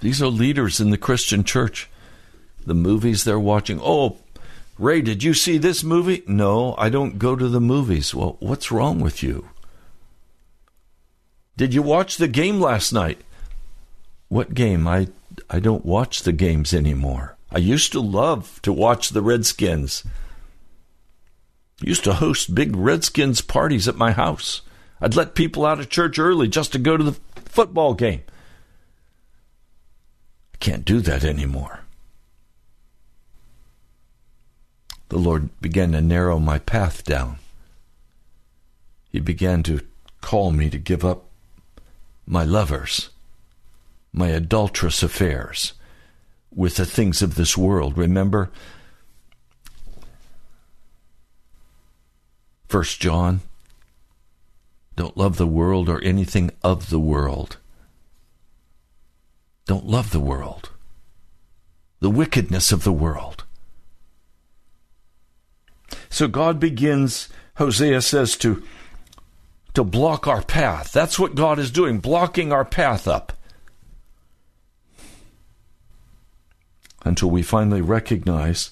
these 0.00 0.22
are 0.22 0.26
leaders 0.26 0.80
in 0.80 0.90
the 0.90 0.98
Christian 0.98 1.44
church. 1.44 1.88
The 2.64 2.74
movies 2.74 3.24
they're 3.24 3.38
watching. 3.38 3.80
Oh, 3.82 4.18
Ray, 4.78 5.00
did 5.00 5.22
you 5.22 5.34
see 5.34 5.58
this 5.58 5.82
movie? 5.82 6.22
No, 6.26 6.74
I 6.76 6.88
don't 6.88 7.18
go 7.18 7.36
to 7.36 7.48
the 7.48 7.60
movies. 7.60 8.14
Well, 8.14 8.36
what's 8.40 8.72
wrong 8.72 9.00
with 9.00 9.22
you? 9.22 9.48
Did 11.56 11.72
you 11.72 11.82
watch 11.82 12.16
the 12.16 12.28
game 12.28 12.60
last 12.60 12.92
night? 12.92 13.22
What 14.28 14.54
game? 14.54 14.86
I 14.86 15.08
I 15.48 15.60
don't 15.60 15.86
watch 15.86 16.22
the 16.22 16.32
games 16.32 16.74
anymore. 16.74 17.36
I 17.50 17.58
used 17.58 17.92
to 17.92 18.00
love 18.00 18.60
to 18.62 18.72
watch 18.72 19.10
the 19.10 19.22
Redskins. 19.22 20.04
Used 21.80 22.04
to 22.04 22.14
host 22.14 22.54
big 22.54 22.76
Redskins 22.76 23.40
parties 23.40 23.86
at 23.86 23.96
my 23.96 24.12
house. 24.12 24.62
I'd 25.00 25.14
let 25.14 25.34
people 25.34 25.64
out 25.64 25.78
of 25.78 25.88
church 25.88 26.18
early 26.18 26.48
just 26.48 26.72
to 26.72 26.78
go 26.78 26.96
to 26.96 27.04
the 27.04 27.16
football 27.44 27.94
game. 27.94 28.22
Can't 30.66 30.84
do 30.84 31.00
that 31.02 31.22
anymore. 31.22 31.82
The 35.10 35.16
Lord 35.16 35.60
began 35.60 35.92
to 35.92 36.00
narrow 36.00 36.40
my 36.40 36.58
path 36.58 37.04
down. 37.04 37.38
He 39.12 39.20
began 39.20 39.62
to 39.62 39.82
call 40.22 40.50
me 40.50 40.68
to 40.70 40.76
give 40.76 41.04
up 41.04 41.26
my 42.26 42.42
lovers, 42.42 43.10
my 44.12 44.30
adulterous 44.30 45.04
affairs 45.04 45.74
with 46.52 46.74
the 46.74 46.84
things 46.84 47.22
of 47.22 47.36
this 47.36 47.56
world. 47.56 47.96
Remember, 47.96 48.50
First 52.66 53.00
John, 53.00 53.42
don't 54.96 55.16
love 55.16 55.36
the 55.36 55.46
world 55.46 55.88
or 55.88 56.02
anything 56.02 56.50
of 56.64 56.90
the 56.90 56.98
world. 56.98 57.56
Don't 59.66 59.86
love 59.86 60.10
the 60.10 60.20
world, 60.20 60.70
the 62.00 62.10
wickedness 62.10 62.70
of 62.72 62.84
the 62.84 62.92
world. 62.92 63.44
So 66.08 66.28
God 66.28 66.60
begins, 66.60 67.28
Hosea 67.56 68.00
says, 68.00 68.36
to, 68.38 68.62
to 69.74 69.84
block 69.84 70.26
our 70.26 70.42
path. 70.42 70.92
That's 70.92 71.18
what 71.18 71.34
God 71.34 71.58
is 71.58 71.70
doing, 71.70 71.98
blocking 71.98 72.52
our 72.52 72.64
path 72.64 73.08
up. 73.08 73.32
Until 77.04 77.30
we 77.30 77.42
finally 77.42 77.82
recognize 77.82 78.70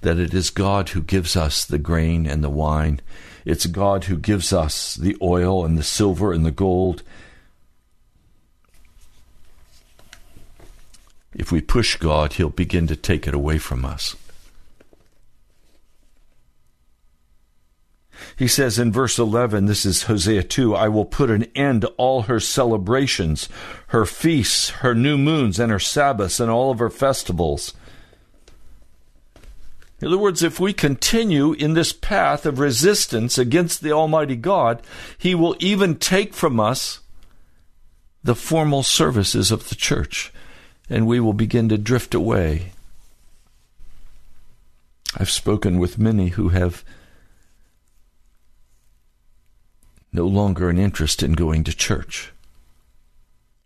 that 0.00 0.18
it 0.18 0.34
is 0.34 0.50
God 0.50 0.90
who 0.90 1.02
gives 1.02 1.36
us 1.36 1.64
the 1.64 1.78
grain 1.78 2.26
and 2.26 2.44
the 2.44 2.50
wine. 2.50 3.00
It's 3.44 3.66
God 3.66 4.04
who 4.04 4.16
gives 4.16 4.52
us 4.52 4.94
the 4.94 5.16
oil 5.20 5.64
and 5.64 5.76
the 5.76 5.82
silver 5.82 6.32
and 6.32 6.44
the 6.44 6.50
gold. 6.50 7.02
If 11.34 11.50
we 11.50 11.60
push 11.60 11.96
God, 11.96 12.34
He'll 12.34 12.50
begin 12.50 12.86
to 12.86 12.96
take 12.96 13.26
it 13.26 13.34
away 13.34 13.58
from 13.58 13.84
us. 13.84 14.16
He 18.36 18.48
says 18.48 18.78
in 18.78 18.92
verse 18.92 19.18
11, 19.18 19.66
this 19.66 19.84
is 19.84 20.04
Hosea 20.04 20.44
2, 20.44 20.74
I 20.74 20.88
will 20.88 21.04
put 21.04 21.30
an 21.30 21.44
end 21.54 21.82
to 21.82 21.88
all 21.96 22.22
her 22.22 22.40
celebrations, 22.40 23.48
her 23.88 24.06
feasts, 24.06 24.70
her 24.70 24.94
new 24.94 25.18
moons, 25.18 25.58
and 25.58 25.70
her 25.70 25.78
Sabbaths, 25.78 26.40
and 26.40 26.50
all 26.50 26.70
of 26.70 26.78
her 26.78 26.90
festivals. 26.90 27.74
In 30.00 30.08
other 30.08 30.18
words, 30.18 30.42
if 30.42 30.60
we 30.60 30.72
continue 30.72 31.52
in 31.52 31.74
this 31.74 31.92
path 31.92 32.44
of 32.46 32.58
resistance 32.58 33.38
against 33.38 33.80
the 33.80 33.92
Almighty 33.92 34.36
God, 34.36 34.82
He 35.16 35.34
will 35.34 35.56
even 35.60 35.96
take 35.96 36.34
from 36.34 36.58
us 36.58 37.00
the 38.22 38.34
formal 38.34 38.82
services 38.82 39.50
of 39.50 39.68
the 39.68 39.74
church 39.74 40.32
and 40.88 41.06
we 41.06 41.20
will 41.20 41.32
begin 41.32 41.68
to 41.68 41.78
drift 41.78 42.14
away. 42.14 42.72
I've 45.16 45.30
spoken 45.30 45.78
with 45.78 45.98
many 45.98 46.28
who 46.28 46.48
have 46.50 46.84
no 50.12 50.26
longer 50.26 50.68
an 50.68 50.78
interest 50.78 51.22
in 51.22 51.32
going 51.32 51.64
to 51.64 51.76
church. 51.76 52.32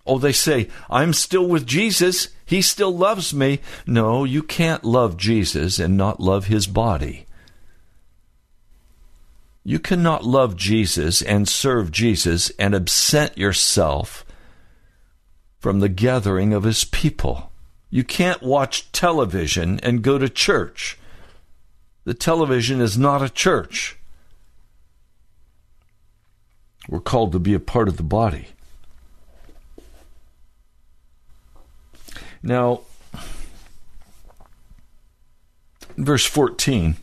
Oh, 0.06 0.18
they 0.18 0.32
say, 0.32 0.68
I'm 0.88 1.12
still 1.12 1.46
with 1.46 1.66
Jesus. 1.66 2.28
He 2.46 2.62
still 2.62 2.96
loves 2.96 3.34
me. 3.34 3.60
No, 3.86 4.24
you 4.24 4.42
can't 4.42 4.82
love 4.82 5.18
Jesus 5.18 5.78
and 5.78 5.96
not 5.98 6.18
love 6.18 6.46
his 6.46 6.66
body. 6.66 7.26
You 9.64 9.78
cannot 9.78 10.24
love 10.24 10.56
Jesus 10.56 11.20
and 11.20 11.46
serve 11.46 11.92
Jesus 11.92 12.50
and 12.58 12.74
absent 12.74 13.36
yourself 13.36 14.24
from 15.58 15.80
the 15.80 15.88
gathering 15.88 16.52
of 16.52 16.64
his 16.64 16.84
people. 16.84 17.52
You 17.90 18.04
can't 18.04 18.42
watch 18.42 18.90
television 18.92 19.80
and 19.80 20.02
go 20.02 20.18
to 20.18 20.28
church. 20.28 20.98
The 22.04 22.14
television 22.14 22.80
is 22.80 22.96
not 22.96 23.22
a 23.22 23.28
church. 23.28 23.96
We're 26.88 27.00
called 27.00 27.32
to 27.32 27.38
be 27.38 27.54
a 27.54 27.60
part 27.60 27.88
of 27.88 27.96
the 27.96 28.02
body. 28.02 28.48
Now, 32.42 32.82
verse 35.96 36.24
14, 36.24 36.96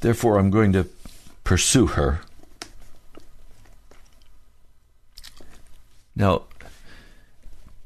therefore 0.00 0.38
I'm 0.38 0.50
going 0.50 0.72
to 0.72 0.88
pursue 1.44 1.88
her. 1.88 2.20
Now, 6.14 6.44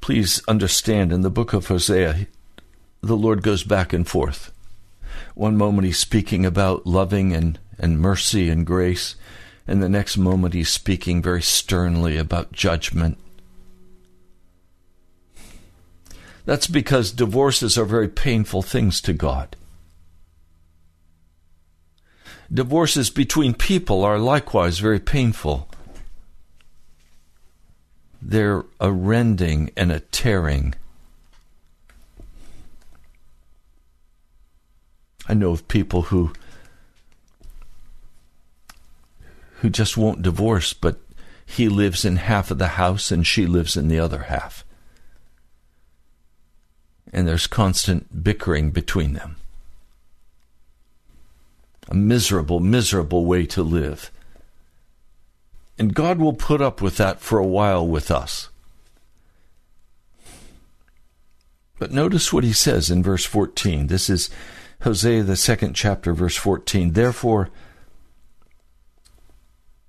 please 0.07 0.41
understand 0.47 1.11
in 1.11 1.23
the 1.23 1.31
book 1.31 1.53
of 1.53 1.67
Hosea, 1.67 2.29
the 3.01 3.17
Lord 3.17 3.43
goes 3.43 3.65
back 3.65 3.93
and 3.93 4.07
forth. 4.07 4.53
One 5.35 5.57
moment 5.57 5.85
he's 5.85 5.99
speaking 5.99 6.47
about 6.47 6.87
loving 6.87 7.33
and, 7.33 7.59
and 7.77 7.99
mercy 7.99 8.49
and 8.49 8.65
grace, 8.65 9.17
and 9.67 9.83
the 9.83 9.89
next 9.89 10.17
moment 10.17 10.55
he's 10.55 10.69
speaking 10.69 11.21
very 11.21 11.43
sternly 11.43 12.17
about 12.17 12.53
judgment. 12.53 13.19
That's 16.45 16.69
because 16.69 17.11
divorces 17.11 17.77
are 17.77 17.85
very 17.85 18.09
painful 18.09 18.63
things 18.63 19.01
to 19.01 19.13
God. 19.13 19.57
Divorces 22.49 23.11
between 23.11 23.55
people 23.55 24.05
are 24.05 24.21
likewise 24.21 24.79
very 24.79 25.01
painful. 25.01 25.69
They're 28.29 28.65
a 28.81 28.91
rending 28.91 29.71
and 29.77 29.93
a 29.93 30.01
tearing. 30.01 30.75
I 35.29 35.35
know 35.35 35.53
of 35.53 35.69
people 35.69 36.03
who 36.03 36.33
who 39.61 39.71
just 39.71 39.97
won't 39.97 40.23
divorce, 40.23 40.73
but 40.73 40.99
he 41.47 41.69
lives 41.69 42.05
in 42.05 42.17
half 42.17 42.51
of 42.51 42.59
the 42.59 42.69
house 42.69 43.13
and 43.13 43.25
she 43.25 43.47
lives 43.47 43.77
in 43.77 43.87
the 43.87 44.01
other 44.01 44.25
half. 44.25 44.65
And 47.13 47.29
there's 47.29 47.47
constant 47.47 48.25
bickering 48.25 48.73
between 48.73 49.13
them. 49.13 49.37
A 51.89 51.95
miserable, 51.95 52.59
miserable 52.59 53.25
way 53.25 53.47
to 53.47 53.63
live. 53.63 54.11
And 55.79 55.95
God 55.95 56.19
will 56.19 56.33
put 56.33 56.61
up 56.61 56.81
with 56.81 56.97
that 56.97 57.21
for 57.21 57.39
a 57.39 57.47
while 57.47 57.87
with 57.87 58.11
us. 58.11 58.49
But 61.79 61.93
notice 61.93 62.33
what 62.33 62.45
he 62.45 62.53
says 62.53 62.91
in 62.91 63.03
verse 63.03 63.25
14. 63.25 63.89
This 63.89 64.09
is 64.09 64.31
Hosea, 64.83 65.23
the 65.23 65.37
second 65.37 65.75
chapter, 65.75 66.15
verse 66.15 66.37
14. 66.37 66.93
Therefore, 66.93 67.51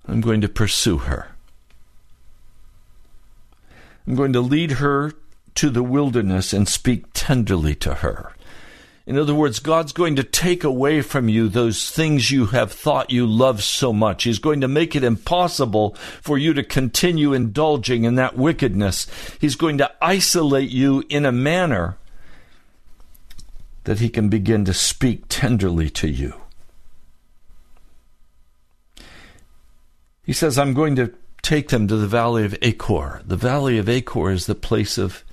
I'm 0.06 0.20
going 0.20 0.40
to 0.42 0.48
pursue 0.48 0.98
her. 0.98 1.28
I'm 4.06 4.14
going 4.14 4.32
to 4.32 4.40
lead 4.40 4.72
her 4.72 5.12
to 5.56 5.70
the 5.70 5.82
wilderness 5.82 6.52
and 6.52 6.68
speak 6.68 7.06
tenderly 7.12 7.74
to 7.76 7.94
her. 7.96 8.32
In 9.08 9.18
other 9.18 9.34
words, 9.34 9.58
God's 9.58 9.92
going 9.92 10.16
to 10.16 10.22
take 10.22 10.64
away 10.64 11.00
from 11.00 11.30
you 11.30 11.48
those 11.48 11.90
things 11.90 12.30
you 12.30 12.44
have 12.48 12.70
thought 12.70 13.10
you 13.10 13.26
loved 13.26 13.62
so 13.62 13.90
much. 13.90 14.24
He's 14.24 14.38
going 14.38 14.60
to 14.60 14.68
make 14.68 14.94
it 14.94 15.02
impossible 15.02 15.94
for 16.20 16.36
you 16.36 16.52
to 16.52 16.62
continue 16.62 17.32
indulging 17.32 18.04
in 18.04 18.16
that 18.16 18.36
wickedness. 18.36 19.06
He's 19.40 19.56
going 19.56 19.78
to 19.78 19.90
isolate 20.02 20.68
you 20.68 21.04
in 21.08 21.24
a 21.24 21.32
manner 21.32 21.96
that 23.84 23.98
He 23.98 24.10
can 24.10 24.28
begin 24.28 24.66
to 24.66 24.74
speak 24.74 25.22
tenderly 25.30 25.88
to 25.88 26.06
you. 26.06 26.34
He 30.22 30.34
says, 30.34 30.58
I'm 30.58 30.74
going 30.74 30.96
to 30.96 31.14
take 31.40 31.70
them 31.70 31.88
to 31.88 31.96
the 31.96 32.06
valley 32.06 32.44
of 32.44 32.54
Achor. 32.60 33.22
The 33.24 33.36
valley 33.36 33.78
of 33.78 33.88
Achor 33.88 34.30
is 34.30 34.44
the 34.44 34.54
place 34.54 34.98
of, 34.98 35.24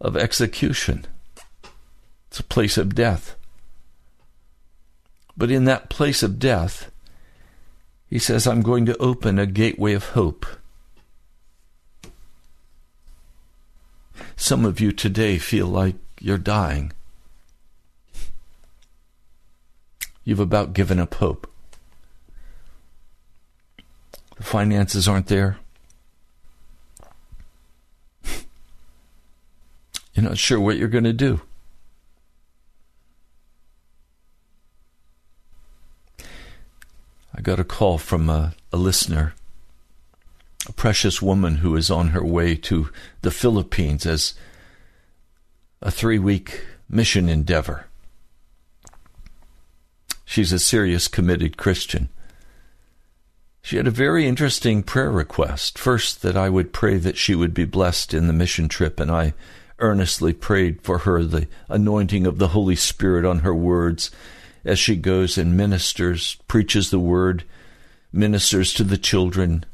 of 0.00 0.16
execution. 0.16 1.06
It's 2.36 2.40
a 2.42 2.44
place 2.44 2.76
of 2.76 2.94
death. 2.94 3.34
But 5.38 5.50
in 5.50 5.64
that 5.64 5.88
place 5.88 6.22
of 6.22 6.38
death, 6.38 6.90
he 8.10 8.18
says, 8.18 8.46
I'm 8.46 8.60
going 8.60 8.84
to 8.84 8.96
open 8.98 9.38
a 9.38 9.46
gateway 9.46 9.94
of 9.94 10.10
hope. 10.10 10.44
Some 14.36 14.66
of 14.66 14.80
you 14.80 14.92
today 14.92 15.38
feel 15.38 15.66
like 15.66 15.94
you're 16.20 16.36
dying. 16.36 16.92
You've 20.22 20.38
about 20.38 20.74
given 20.74 20.98
up 20.98 21.14
hope. 21.14 21.50
The 24.36 24.42
finances 24.42 25.08
aren't 25.08 25.28
there. 25.28 25.56
You're 30.12 30.28
not 30.28 30.36
sure 30.36 30.60
what 30.60 30.76
you're 30.76 30.88
going 30.88 31.04
to 31.04 31.14
do. 31.14 31.40
I 37.36 37.42
got 37.42 37.60
a 37.60 37.64
call 37.64 37.98
from 37.98 38.30
a, 38.30 38.54
a 38.72 38.78
listener, 38.78 39.34
a 40.66 40.72
precious 40.72 41.20
woman 41.20 41.56
who 41.56 41.76
is 41.76 41.90
on 41.90 42.08
her 42.08 42.24
way 42.24 42.54
to 42.56 42.88
the 43.20 43.30
Philippines 43.30 44.06
as 44.06 44.34
a 45.82 45.90
three 45.90 46.18
week 46.18 46.64
mission 46.88 47.28
endeavor. 47.28 47.88
She's 50.24 50.50
a 50.52 50.58
serious, 50.58 51.08
committed 51.08 51.58
Christian. 51.58 52.08
She 53.60 53.76
had 53.76 53.86
a 53.86 53.92
very 53.92 54.26
interesting 54.26 54.82
prayer 54.82 55.10
request. 55.10 55.78
First, 55.78 56.22
that 56.22 56.36
I 56.36 56.48
would 56.48 56.72
pray 56.72 56.96
that 56.96 57.18
she 57.18 57.34
would 57.34 57.52
be 57.52 57.64
blessed 57.64 58.14
in 58.14 58.28
the 58.28 58.32
mission 58.32 58.68
trip, 58.68 58.98
and 58.98 59.10
I 59.10 59.34
earnestly 59.78 60.32
prayed 60.32 60.80
for 60.80 60.98
her 60.98 61.22
the 61.22 61.48
anointing 61.68 62.26
of 62.26 62.38
the 62.38 62.48
Holy 62.48 62.76
Spirit 62.76 63.26
on 63.26 63.40
her 63.40 63.54
words 63.54 64.10
as 64.66 64.78
she 64.78 64.96
goes 64.96 65.38
and 65.38 65.56
ministers, 65.56 66.36
preaches 66.48 66.90
the 66.90 66.98
word, 66.98 67.44
ministers 68.12 68.74
to 68.74 68.84
the 68.84 68.98
children, 68.98 69.64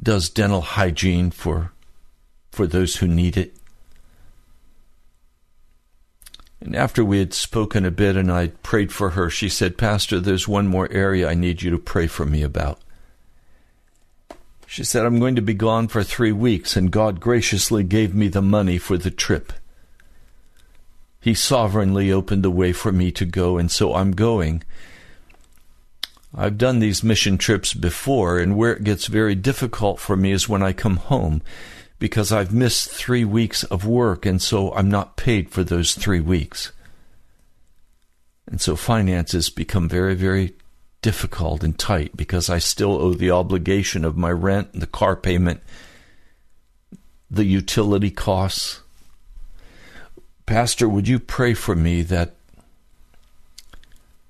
does 0.00 0.28
dental 0.30 0.62
hygiene 0.62 1.30
for 1.30 1.72
for 2.50 2.66
those 2.66 2.96
who 2.96 3.08
need 3.08 3.36
it. 3.36 3.56
And 6.60 6.76
after 6.76 7.04
we 7.04 7.18
had 7.18 7.32
spoken 7.32 7.84
a 7.84 7.90
bit 7.90 8.14
and 8.14 8.30
I 8.30 8.48
prayed 8.62 8.92
for 8.92 9.10
her, 9.10 9.30
she 9.30 9.48
said, 9.48 9.78
Pastor, 9.78 10.20
there's 10.20 10.46
one 10.46 10.68
more 10.68 10.88
area 10.92 11.28
I 11.28 11.34
need 11.34 11.62
you 11.62 11.70
to 11.70 11.78
pray 11.78 12.06
for 12.06 12.26
me 12.26 12.42
about. 12.42 12.78
She 14.66 14.84
said, 14.84 15.04
I'm 15.04 15.18
going 15.18 15.34
to 15.36 15.42
be 15.42 15.54
gone 15.54 15.88
for 15.88 16.02
three 16.02 16.32
weeks, 16.32 16.76
and 16.76 16.90
God 16.90 17.20
graciously 17.20 17.82
gave 17.82 18.14
me 18.14 18.28
the 18.28 18.42
money 18.42 18.78
for 18.78 18.96
the 18.96 19.10
trip. 19.10 19.52
He 21.22 21.34
sovereignly 21.34 22.12
opened 22.12 22.42
the 22.42 22.50
way 22.50 22.72
for 22.72 22.92
me 22.92 23.12
to 23.12 23.24
go, 23.24 23.56
and 23.56 23.70
so 23.70 23.94
I'm 23.94 24.10
going. 24.10 24.64
I've 26.34 26.58
done 26.58 26.80
these 26.80 27.04
mission 27.04 27.38
trips 27.38 27.72
before, 27.72 28.38
and 28.38 28.56
where 28.56 28.74
it 28.74 28.84
gets 28.84 29.06
very 29.06 29.36
difficult 29.36 30.00
for 30.00 30.16
me 30.16 30.32
is 30.32 30.48
when 30.48 30.62
I 30.62 30.72
come 30.72 30.96
home 30.96 31.40
because 32.00 32.32
I've 32.32 32.52
missed 32.52 32.90
three 32.90 33.24
weeks 33.24 33.62
of 33.62 33.86
work, 33.86 34.26
and 34.26 34.42
so 34.42 34.74
I'm 34.74 34.90
not 34.90 35.16
paid 35.16 35.50
for 35.50 35.62
those 35.62 35.94
three 35.94 36.18
weeks. 36.18 36.72
And 38.48 38.60
so 38.60 38.74
finances 38.74 39.48
become 39.48 39.88
very, 39.88 40.16
very 40.16 40.54
difficult 41.02 41.62
and 41.62 41.78
tight 41.78 42.16
because 42.16 42.50
I 42.50 42.58
still 42.58 43.00
owe 43.00 43.14
the 43.14 43.30
obligation 43.30 44.04
of 44.04 44.16
my 44.16 44.30
rent, 44.32 44.72
the 44.72 44.88
car 44.88 45.14
payment, 45.14 45.60
the 47.30 47.44
utility 47.44 48.10
costs. 48.10 48.81
Pastor, 50.46 50.88
would 50.88 51.08
you 51.08 51.18
pray 51.18 51.54
for 51.54 51.74
me 51.74 52.02
that 52.02 52.34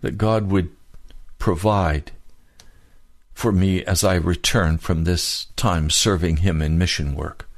that 0.02 0.18
God 0.18 0.50
would 0.50 0.70
provide 1.38 2.10
for 3.32 3.52
me 3.52 3.84
as 3.84 4.02
I 4.04 4.16
return 4.16 4.78
from 4.78 5.04
this 5.04 5.46
time 5.56 5.90
serving 5.90 6.38
him 6.38 6.60
in 6.60 6.78
mission 6.78 7.14
work? 7.14 7.48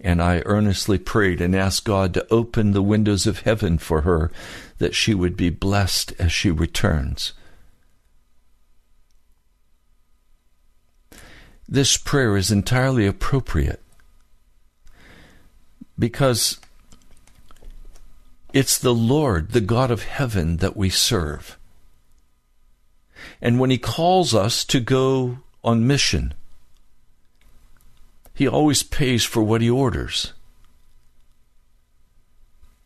And 0.00 0.22
I 0.22 0.42
earnestly 0.44 0.98
prayed 0.98 1.40
and 1.40 1.54
asked 1.54 1.84
God 1.84 2.14
to 2.14 2.26
open 2.30 2.72
the 2.72 2.82
windows 2.82 3.26
of 3.26 3.40
heaven 3.40 3.78
for 3.78 4.02
her 4.02 4.30
that 4.78 4.94
she 4.94 5.14
would 5.14 5.36
be 5.36 5.50
blessed 5.50 6.12
as 6.18 6.32
she 6.32 6.50
returns. 6.50 7.32
This 11.68 11.96
prayer 11.96 12.36
is 12.36 12.52
entirely 12.52 13.06
appropriate 13.06 13.82
because 15.98 16.58
it's 18.52 18.78
the 18.78 18.94
Lord, 18.94 19.50
the 19.50 19.60
God 19.60 19.90
of 19.90 20.04
heaven, 20.04 20.58
that 20.58 20.76
we 20.76 20.88
serve. 20.88 21.58
And 23.40 23.58
when 23.58 23.70
He 23.70 23.78
calls 23.78 24.34
us 24.34 24.64
to 24.66 24.80
go 24.80 25.38
on 25.62 25.86
mission, 25.86 26.34
He 28.34 28.46
always 28.46 28.82
pays 28.82 29.24
for 29.24 29.42
what 29.42 29.60
He 29.60 29.70
orders. 29.70 30.32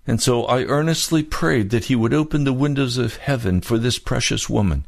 And 0.07 0.21
so 0.21 0.45
I 0.45 0.65
earnestly 0.65 1.23
prayed 1.23 1.71
that 1.71 1.85
He 1.85 1.95
would 1.95 2.15
open 2.15 2.45
the 2.45 2.53
windows 2.53 2.99
of 2.99 3.17
heaven 3.17 3.61
for 3.61 3.79
this 3.79 3.99
precious 3.99 4.49
woman, 4.49 4.87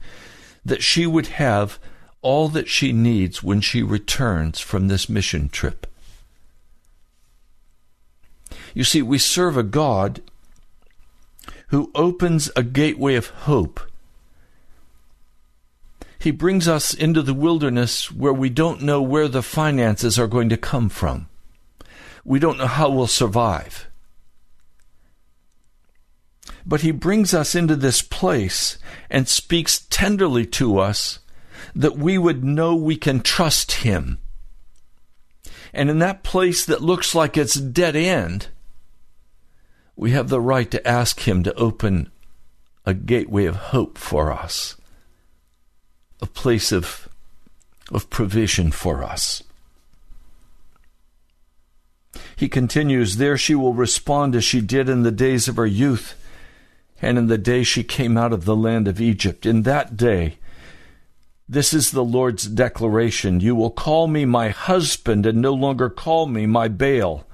that 0.64 0.83
she 0.83 1.07
would 1.07 1.27
have 1.27 1.79
all 2.23 2.49
that 2.49 2.68
she 2.68 2.93
needs 2.93 3.43
when 3.43 3.61
she 3.61 3.83
returns 3.83 4.59
from 4.59 4.89
this 4.89 5.09
mission 5.09 5.49
trip. 5.49 5.87
You 8.75 8.85
see, 8.85 9.03
we 9.03 9.18
serve 9.18 9.57
a 9.57 9.62
God 9.62 10.23
who 11.68 11.91
opens 11.95 12.51
a 12.55 12.62
gateway 12.62 13.14
of 13.14 13.29
hope. 13.29 13.81
He 16.18 16.31
brings 16.31 16.68
us 16.68 16.95
into 16.95 17.23
the 17.23 17.35
wilderness 17.35 18.12
where 18.12 18.33
we 18.33 18.49
don't 18.49 18.83
know 18.83 19.03
where 19.03 19.27
the 19.27 19.43
finances 19.43 20.18
are 20.18 20.29
going 20.29 20.49
to 20.51 20.57
come 20.57 20.89
from. 20.89 21.29
We 22.25 22.39
don't 22.39 22.59
know 22.59 22.66
how 22.66 22.91
we'll 22.91 23.09
survive. 23.09 23.89
But 26.64 26.83
He 26.83 26.93
brings 26.93 27.35
us 27.35 27.55
into 27.57 27.75
this 27.75 28.03
place 28.03 28.79
and 29.11 29.29
speaks 29.29 29.87
tenderly 29.91 30.47
to 30.47 30.79
us 30.79 31.18
that 31.75 31.99
we 31.99 32.18
would 32.18 32.45
know 32.45 32.77
we 32.77 32.97
can 32.97 33.20
trust 33.20 33.73
Him. 33.73 34.18
And 35.73 35.91
in 35.91 35.99
that 36.01 36.23
place 36.23 36.64
that 36.66 36.83
looks 36.83 37.14
like 37.14 37.37
it's 37.37 37.55
dead 37.55 37.97
end, 37.97 38.49
we 40.03 40.11
have 40.11 40.28
the 40.28 40.40
right 40.40 40.68
to 40.72 40.86
ask 40.86 41.28
Him 41.28 41.44
to 41.44 41.55
open 41.55 42.11
a 42.84 42.92
gateway 42.92 43.44
of 43.44 43.55
hope 43.57 43.96
for 43.96 44.32
us, 44.32 44.76
a 46.20 46.26
place 46.26 46.72
of 46.72 47.09
of 47.90 48.11
provision 48.11 48.72
for 48.72 49.05
us. 49.05 49.44
He 52.34 52.48
continues, 52.48 53.16
There 53.16 53.38
she 53.38 53.55
will 53.55 53.74
respond 53.74 54.34
as 54.34 54.44
she 54.44 54.61
did 54.61 54.88
in 54.88 55.03
the 55.03 55.12
days 55.12 55.46
of 55.46 55.57
her 55.57 55.66
youth 55.66 56.18
and 57.00 57.18
in 57.18 57.26
the 57.28 57.38
day 57.38 57.62
she 57.62 57.84
came 57.84 58.16
out 58.16 58.32
of 58.32 58.44
the 58.44 58.57
land 58.57 58.88
of 58.88 59.00
Egypt. 59.00 59.46
In 59.46 59.62
that 59.62 59.96
day, 59.96 60.38
this 61.48 61.72
is 61.72 61.90
the 61.90 62.05
Lord's 62.05 62.46
declaration 62.46 63.40
You 63.40 63.55
will 63.55 63.70
call 63.70 64.09
me 64.09 64.24
my 64.24 64.48
husband 64.48 65.26
and 65.26 65.40
no 65.40 65.53
longer 65.53 65.88
call 65.88 66.26
me 66.26 66.46
my 66.46 66.66
Baal. 66.66 67.24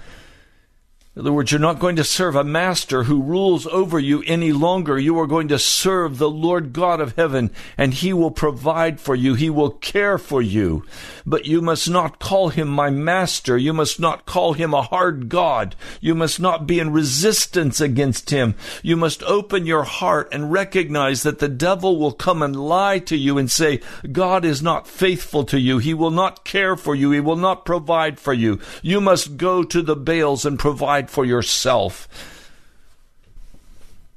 In 1.18 1.22
other 1.22 1.32
words, 1.32 1.50
you're 1.50 1.58
not 1.60 1.80
going 1.80 1.96
to 1.96 2.04
serve 2.04 2.36
a 2.36 2.44
master 2.44 3.02
who 3.02 3.20
rules 3.20 3.66
over 3.66 3.98
you 3.98 4.22
any 4.28 4.52
longer. 4.52 4.96
You 4.96 5.18
are 5.18 5.26
going 5.26 5.48
to 5.48 5.58
serve 5.58 6.18
the 6.18 6.30
Lord 6.30 6.72
God 6.72 7.00
of 7.00 7.16
heaven, 7.16 7.50
and 7.76 7.92
he 7.92 8.12
will 8.12 8.30
provide 8.30 9.00
for 9.00 9.16
you. 9.16 9.34
He 9.34 9.50
will 9.50 9.72
care 9.72 10.16
for 10.16 10.40
you. 10.40 10.84
But 11.26 11.44
you 11.44 11.60
must 11.60 11.90
not 11.90 12.20
call 12.20 12.50
him 12.50 12.68
my 12.68 12.90
master. 12.90 13.58
You 13.58 13.72
must 13.72 13.98
not 13.98 14.26
call 14.26 14.52
him 14.52 14.72
a 14.72 14.82
hard 14.82 15.28
God. 15.28 15.74
You 16.00 16.14
must 16.14 16.38
not 16.38 16.68
be 16.68 16.78
in 16.78 16.92
resistance 16.92 17.80
against 17.80 18.30
him. 18.30 18.54
You 18.84 18.96
must 18.96 19.24
open 19.24 19.66
your 19.66 19.82
heart 19.82 20.28
and 20.30 20.52
recognize 20.52 21.24
that 21.24 21.40
the 21.40 21.48
devil 21.48 21.98
will 21.98 22.12
come 22.12 22.42
and 22.44 22.54
lie 22.54 23.00
to 23.00 23.16
you 23.16 23.38
and 23.38 23.50
say, 23.50 23.80
God 24.12 24.44
is 24.44 24.62
not 24.62 24.86
faithful 24.86 25.42
to 25.46 25.58
you. 25.58 25.78
He 25.78 25.94
will 25.94 26.12
not 26.12 26.44
care 26.44 26.76
for 26.76 26.94
you. 26.94 27.10
He 27.10 27.18
will 27.18 27.34
not 27.34 27.64
provide 27.64 28.20
for 28.20 28.32
you. 28.32 28.60
You 28.82 29.00
must 29.00 29.36
go 29.36 29.64
to 29.64 29.82
the 29.82 29.96
Baals 29.96 30.46
and 30.46 30.60
provide 30.60 31.07
for 31.09 31.24
yourself. 31.24 32.09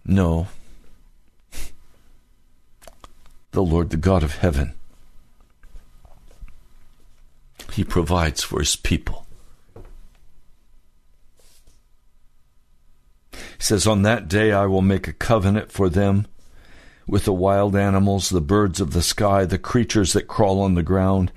No. 0.05 0.47
The 3.51 3.63
Lord, 3.63 3.89
the 3.89 3.97
God 3.97 4.23
of 4.23 4.37
heaven, 4.37 4.73
He 7.73 7.83
provides 7.83 8.43
for 8.43 8.59
His 8.59 8.75
people. 8.75 9.25
He 13.33 13.39
says, 13.59 13.87
On 13.87 14.01
that 14.03 14.27
day 14.27 14.51
I 14.51 14.65
will 14.65 14.81
make 14.81 15.07
a 15.07 15.13
covenant 15.13 15.71
for 15.71 15.89
them 15.89 16.27
with 17.07 17.25
the 17.25 17.33
wild 17.33 17.75
animals, 17.75 18.29
the 18.29 18.41
birds 18.41 18.79
of 18.79 18.93
the 18.93 19.01
sky, 19.01 19.45
the 19.45 19.57
creatures 19.57 20.13
that 20.13 20.27
crawl 20.27 20.61
on 20.61 20.75
the 20.75 20.83
ground 20.83 21.31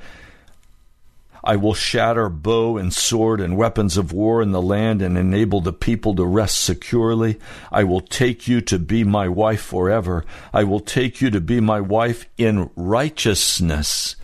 I 1.44 1.56
will 1.56 1.74
shatter 1.74 2.30
bow 2.30 2.78
and 2.78 2.92
sword 2.92 3.38
and 3.38 3.56
weapons 3.56 3.98
of 3.98 4.12
war 4.12 4.40
in 4.40 4.52
the 4.52 4.62
land 4.62 5.02
and 5.02 5.18
enable 5.18 5.60
the 5.60 5.74
people 5.74 6.14
to 6.16 6.24
rest 6.24 6.56
securely. 6.56 7.38
I 7.70 7.84
will 7.84 8.00
take 8.00 8.48
you 8.48 8.62
to 8.62 8.78
be 8.78 9.04
my 9.04 9.28
wife 9.28 9.60
forever. 9.60 10.24
I 10.54 10.64
will 10.64 10.80
take 10.80 11.20
you 11.20 11.28
to 11.30 11.42
be 11.42 11.60
my 11.60 11.82
wife 11.82 12.26
in 12.38 12.70
righteousness. 12.76 14.16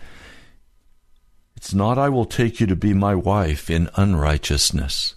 It's 1.55 1.75
not, 1.75 1.99
I 1.99 2.09
will 2.09 2.25
take 2.25 2.59
you 2.59 2.65
to 2.65 2.75
be 2.75 2.95
my 2.95 3.13
wife 3.13 3.69
in 3.69 3.91
unrighteousness. 3.95 5.13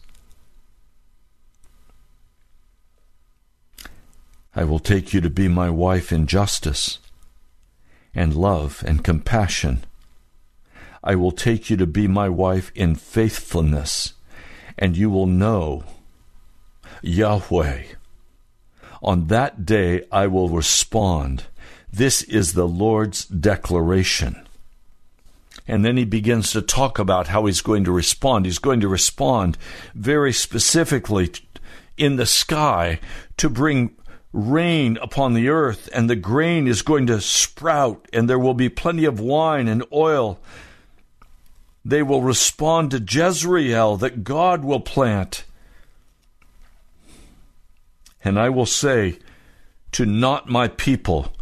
I 4.55 4.64
will 4.64 4.78
take 4.78 5.14
you 5.14 5.22
to 5.22 5.30
be 5.30 5.48
my 5.48 5.70
wife 5.70 6.12
in 6.12 6.26
justice 6.26 6.98
and 8.14 8.34
love 8.34 8.84
and 8.86 9.02
compassion 9.02 9.84
I 11.07 11.14
will 11.16 11.32
take 11.32 11.68
you 11.68 11.76
to 11.76 11.86
be 11.86 12.09
my 12.09 12.30
wife 12.30 12.72
in 12.74 12.94
faithfulness, 12.94 14.14
and 14.78 14.96
you 14.96 15.11
will 15.11 15.26
know 15.26 15.84
Yahweh. 17.02 17.82
On 19.02 19.26
that 19.26 19.66
day 19.66 20.05
I 20.11 20.26
will 20.26 20.48
respond. 20.48 21.44
This 21.92 22.22
is 22.22 22.55
the 22.55 22.66
Lord's 22.66 23.26
declaration. 23.26 24.48
And 25.68 25.84
then 25.84 25.98
he 25.98 26.07
begins 26.07 26.52
to 26.52 26.62
talk 26.62 26.98
about 26.98 27.28
how 27.28 27.44
he's 27.44 27.61
going 27.61 27.84
to 27.84 27.92
respond. 27.92 28.46
He's 28.46 28.59
going 28.59 28.80
to 28.80 28.88
respond 28.88 29.59
very 29.94 30.32
specifically 30.32 31.30
in 31.98 32.16
the 32.16 32.26
sky 32.26 32.98
to 33.36 33.50
bring 33.50 33.94
rain 34.32 34.98
upon 35.02 35.34
the 35.34 35.48
earth, 35.48 35.88
and 35.92 36.09
the 36.09 36.16
grain 36.16 36.66
is 36.66 36.80
going 36.82 37.07
to 37.07 37.20
sprout, 37.20 38.09
and 38.12 38.28
there 38.28 38.38
will 38.38 38.55
be 38.55 38.68
plenty 38.70 39.05
of 39.05 39.20
wine 39.20 39.68
and 39.68 39.84
oil 39.92 40.40
they 41.85 42.03
will 42.03 42.22
respond 42.22 42.91
to 42.91 42.99
Jezreel 42.99 43.97
that 43.99 44.24
God 44.24 44.64
will 44.64 44.80
plant. 44.80 45.45
And 48.22 48.39
I 48.39 48.49
will 48.49 48.66
say 48.66 49.18
to 49.93 50.07
not 50.07 50.49
my 50.49 50.68
people, 50.68 51.32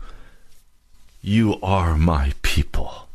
You 1.20 1.61
are 1.62 1.97
my 1.97 2.32
people. 2.43 3.09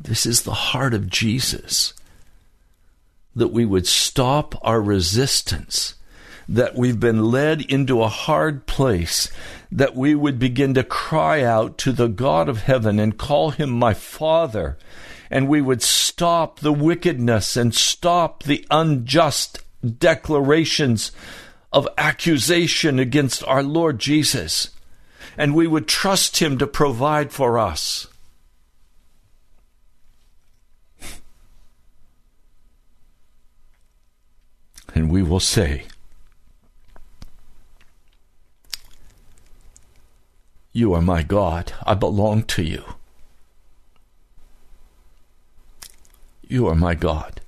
This 0.00 0.26
is 0.26 0.42
the 0.42 0.52
heart 0.52 0.92
of 0.92 1.08
Jesus. 1.08 1.94
That 3.36 3.52
we 3.52 3.64
would 3.64 3.86
stop 3.86 4.54
our 4.62 4.80
resistance, 4.80 5.94
that 6.48 6.74
we've 6.74 7.00
been 7.00 7.30
led 7.30 7.62
into 7.62 8.02
a 8.02 8.08
hard 8.08 8.66
place, 8.66 9.30
that 9.74 9.96
we 9.96 10.14
would 10.14 10.38
begin 10.38 10.72
to 10.72 10.84
cry 10.84 11.42
out 11.42 11.76
to 11.76 11.90
the 11.90 12.06
God 12.06 12.48
of 12.48 12.62
heaven 12.62 13.00
and 13.00 13.18
call 13.18 13.50
him 13.50 13.70
my 13.70 13.92
Father, 13.92 14.78
and 15.30 15.48
we 15.48 15.60
would 15.60 15.82
stop 15.82 16.60
the 16.60 16.72
wickedness 16.72 17.56
and 17.56 17.74
stop 17.74 18.44
the 18.44 18.64
unjust 18.70 19.58
declarations 19.98 21.10
of 21.72 21.88
accusation 21.98 23.00
against 23.00 23.42
our 23.48 23.64
Lord 23.64 23.98
Jesus, 23.98 24.70
and 25.36 25.56
we 25.56 25.66
would 25.66 25.88
trust 25.88 26.36
him 26.36 26.56
to 26.58 26.68
provide 26.68 27.32
for 27.32 27.58
us. 27.58 28.06
And 34.94 35.10
we 35.10 35.24
will 35.24 35.40
say, 35.40 35.86
You 40.76 40.92
are 40.94 41.00
my 41.00 41.22
God. 41.22 41.72
I 41.86 41.94
belong 41.94 42.42
to 42.42 42.62
you. 42.64 42.82
You 46.42 46.66
are 46.66 46.74
my 46.74 46.96
God. 46.96 47.40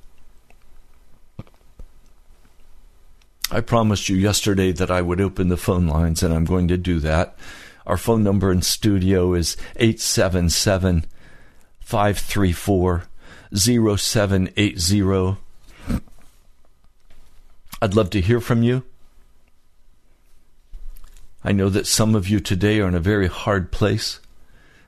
I 3.50 3.60
promised 3.62 4.08
you 4.08 4.16
yesterday 4.16 4.70
that 4.70 4.92
I 4.92 5.02
would 5.02 5.20
open 5.20 5.48
the 5.48 5.56
phone 5.56 5.88
lines, 5.88 6.22
and 6.22 6.32
I'm 6.32 6.44
going 6.44 6.68
to 6.68 6.76
do 6.76 7.00
that. 7.00 7.36
Our 7.84 7.96
phone 7.96 8.22
number 8.22 8.52
in 8.52 8.62
studio 8.62 9.34
is 9.34 9.56
877 9.74 11.06
534 11.80 13.08
0780. 13.52 15.36
I'd 17.82 17.94
love 17.94 18.10
to 18.10 18.20
hear 18.20 18.40
from 18.40 18.62
you. 18.62 18.84
I 21.46 21.52
know 21.52 21.68
that 21.68 21.86
some 21.86 22.16
of 22.16 22.28
you 22.28 22.40
today 22.40 22.80
are 22.80 22.88
in 22.88 22.96
a 22.96 23.00
very 23.00 23.28
hard 23.28 23.70
place. 23.70 24.18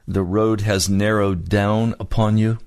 The 0.09 0.25
road 0.25 0.63
has 0.63 0.89
narrowed 0.89 1.49
down 1.49 1.95
upon 2.01 2.37
you. 2.37 2.59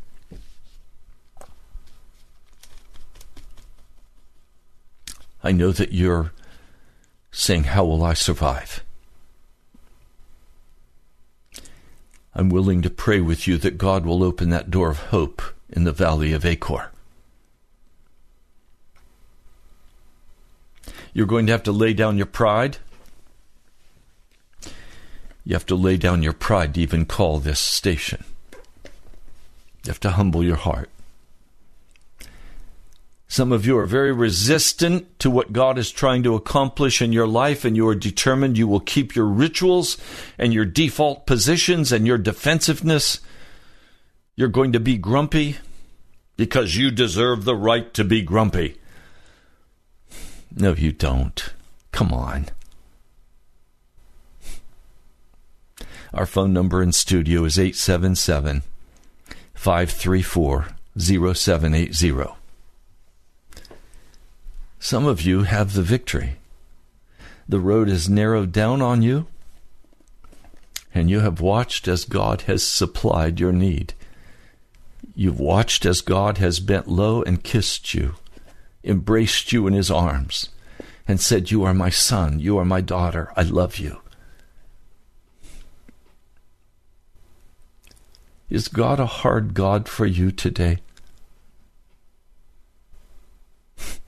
I 5.44 5.52
know 5.52 5.74
that 5.74 5.92
you're 5.92 6.32
saying, 7.32 7.66
How 7.66 7.84
will 7.84 8.02
I 8.02 8.14
survive? 8.14 8.82
I'm 12.34 12.48
willing 12.48 12.82
to 12.84 12.90
pray 12.90 13.20
with 13.20 13.46
you 13.46 13.58
that 13.58 13.78
God 13.78 14.06
will 14.06 14.24
open 14.24 14.52
that 14.52 14.72
door 14.72 14.90
of 14.90 15.08
hope 15.08 15.42
in 15.70 15.84
the 15.84 15.92
valley 15.92 16.32
of 16.32 16.46
Achor. 16.46 16.92
You're 21.14 21.28
going 21.28 21.46
to 21.48 21.52
have 21.52 21.64
to 21.64 21.74
lay 21.74 21.94
down 21.94 22.16
your 22.16 22.26
pride. 22.26 22.78
You 25.44 25.54
have 25.56 25.66
to 25.68 25.76
lay 25.76 25.98
down 25.98 26.24
your 26.24 26.34
pride 26.34 26.76
to 26.76 26.82
even 26.82 27.06
call 27.06 27.40
this 27.40 27.60
station. 27.60 28.24
You 29.84 29.88
have 29.88 30.00
to 30.02 30.12
humble 30.12 30.44
your 30.44 30.58
heart. 30.58 30.90
Some 33.28 33.54
of 33.54 33.66
you 33.66 33.78
are 33.78 33.86
very 33.86 34.12
resistant 34.12 35.18
to 35.20 35.32
what 35.32 35.54
God 35.54 35.78
is 35.78 35.90
trying 35.90 36.22
to 36.24 36.36
accomplish 36.36 37.02
in 37.02 37.14
your 37.14 37.28
life, 37.28 37.64
and 37.64 37.78
you 37.78 37.88
are 37.88 37.96
determined 37.96 38.58
you 38.58 38.68
will 38.68 38.82
keep 38.82 39.16
your 39.16 39.26
rituals 39.26 39.98
and 40.38 40.54
your 40.54 40.66
default 40.66 41.26
positions 41.26 41.94
and 41.94 42.06
your 42.06 42.18
defensiveness. 42.18 43.22
You're 44.36 44.50
going 44.50 44.74
to 44.74 44.82
be 44.82 44.98
grumpy 44.98 45.58
because 46.36 46.76
you 46.76 46.92
deserve 46.92 47.46
the 47.46 47.56
right 47.56 47.94
to 47.94 48.04
be 48.04 48.22
grumpy. 48.22 48.76
No, 50.54 50.74
you 50.74 50.92
don't. 50.92 51.54
Come 51.94 52.12
on. 52.12 52.48
Our 56.14 56.26
phone 56.26 56.52
number 56.52 56.84
in 56.84 56.92
studio 56.92 57.46
is 57.46 57.58
877 57.58 58.64
534 59.54 60.68
0780. 60.98 62.34
Some 64.78 65.06
of 65.06 65.22
you 65.22 65.44
have 65.44 65.74
the 65.74 65.82
victory. 65.82 66.34
The 67.48 67.60
road 67.60 67.88
is 67.88 68.10
narrowed 68.10 68.52
down 68.52 68.82
on 68.82 69.02
you, 69.02 69.28
And 70.94 71.10
you 71.10 71.22
have 71.22 71.40
watched 71.40 71.88
as 71.88 72.04
God 72.04 72.42
has 72.42 72.62
supplied 72.62 73.40
your 73.40 73.54
need. 73.54 73.94
You've 75.16 75.40
watched 75.40 75.86
as 75.86 76.02
God 76.02 76.40
has 76.40 76.60
bent 76.60 76.90
low 76.90 77.24
and 77.24 77.42
kissed 77.42 77.94
you, 77.94 78.16
embraced 78.84 79.54
you 79.54 79.66
in 79.68 79.74
his 79.74 79.90
arms, 79.90 80.50
and 81.08 81.22
said, 81.22 81.52
You 81.52 81.64
are 81.64 81.74
my 81.74 81.90
son, 81.90 82.42
you 82.42 82.58
are 82.58 82.66
my 82.66 82.82
daughter, 82.82 83.32
I 83.38 83.44
love 83.44 83.78
you. 83.78 84.02
Is 88.52 88.68
God 88.68 89.00
a 89.00 89.06
hard 89.06 89.54
God 89.54 89.88
for 89.88 90.06
you 90.06 90.30
today? 90.30 90.80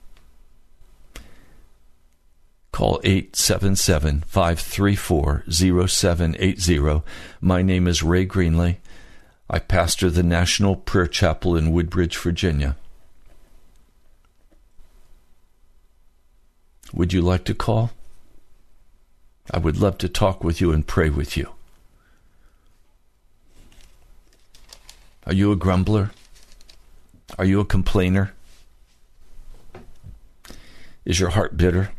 Call 2.74 3.00
877 3.06 4.26
534 4.28 5.46
0780. 5.48 7.04
My 7.40 7.62
name 7.62 7.88
is 7.88 8.04
Ray 8.04 8.26
Greenley. 8.26 8.80
I 9.50 9.60
pastor 9.60 10.10
the 10.10 10.24
National 10.24 10.76
Prayer 10.76 11.08
Chapel 11.08 11.56
in 11.56 11.72
Woodbridge, 11.72 12.18
Virginia. 12.18 12.76
Would 16.92 17.14
you 17.14 17.22
like 17.22 17.46
to 17.46 17.54
call? 17.56 17.92
I 19.50 19.60
would 19.60 19.78
love 19.78 19.98
to 20.00 20.10
talk 20.10 20.44
with 20.44 20.60
you 20.60 20.74
and 20.74 20.86
pray 20.86 21.10
with 21.10 21.38
you. 21.38 21.54
Are 25.26 25.34
you 25.34 25.52
a 25.52 25.56
grumbler? 25.56 26.12
Are 27.38 27.46
you 27.46 27.60
a 27.60 27.66
complainer? 27.66 28.34
Is 31.06 31.20
your 31.20 31.30
heart 31.30 31.58
bitter? 31.58 31.92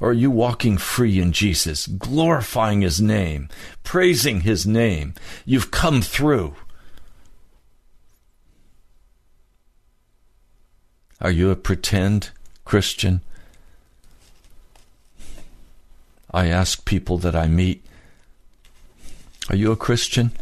Or 0.00 0.10
are 0.10 0.14
you 0.14 0.30
walking 0.30 0.78
free 0.78 1.20
in 1.20 1.32
Jesus, 1.32 1.86
glorifying 1.86 2.80
His 2.80 3.00
name, 3.00 3.48
praising 3.84 4.40
His 4.40 4.66
name? 4.66 5.14
You've 5.44 5.70
come 5.70 6.02
through. 6.02 6.56
Are 11.20 11.30
you 11.30 11.50
a 11.50 11.56
pretend 11.56 12.30
Christian? 12.64 13.20
I 16.32 16.48
ask 16.48 16.84
people 16.84 17.18
that 17.18 17.36
I 17.36 17.46
meet, 17.46 17.84
Are 19.52 19.56
you 19.56 19.70
a 19.70 19.76
Christian? 19.76 20.32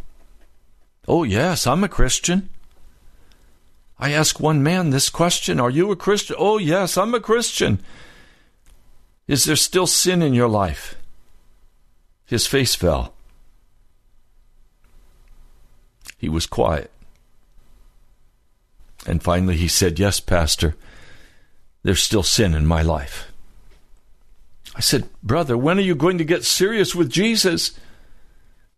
Oh, 1.08 1.24
yes, 1.24 1.66
I'm 1.66 1.82
a 1.82 1.88
Christian. 1.88 2.48
I 3.98 4.12
ask 4.12 4.38
one 4.38 4.62
man 4.62 4.90
this 4.90 5.10
question 5.10 5.58
Are 5.58 5.68
you 5.68 5.90
a 5.90 5.96
Christian? 5.96 6.36
Oh, 6.38 6.58
yes, 6.58 6.96
I'm 6.96 7.12
a 7.12 7.20
Christian. 7.20 7.80
Is 9.26 9.44
there 9.44 9.56
still 9.56 9.88
sin 9.88 10.22
in 10.22 10.32
your 10.32 10.48
life? 10.48 10.94
His 12.24 12.46
face 12.46 12.76
fell. 12.76 13.12
He 16.16 16.28
was 16.28 16.46
quiet. 16.46 16.92
And 19.06 19.22
finally 19.22 19.56
he 19.56 19.68
said, 19.68 19.98
Yes, 19.98 20.20
Pastor, 20.20 20.76
there's 21.82 22.02
still 22.02 22.22
sin 22.22 22.54
in 22.54 22.64
my 22.64 22.82
life. 22.82 23.32
I 24.76 24.80
said, 24.80 25.08
Brother, 25.20 25.58
when 25.58 25.78
are 25.78 25.82
you 25.82 25.96
going 25.96 26.18
to 26.18 26.24
get 26.24 26.44
serious 26.44 26.94
with 26.94 27.10
Jesus? 27.10 27.72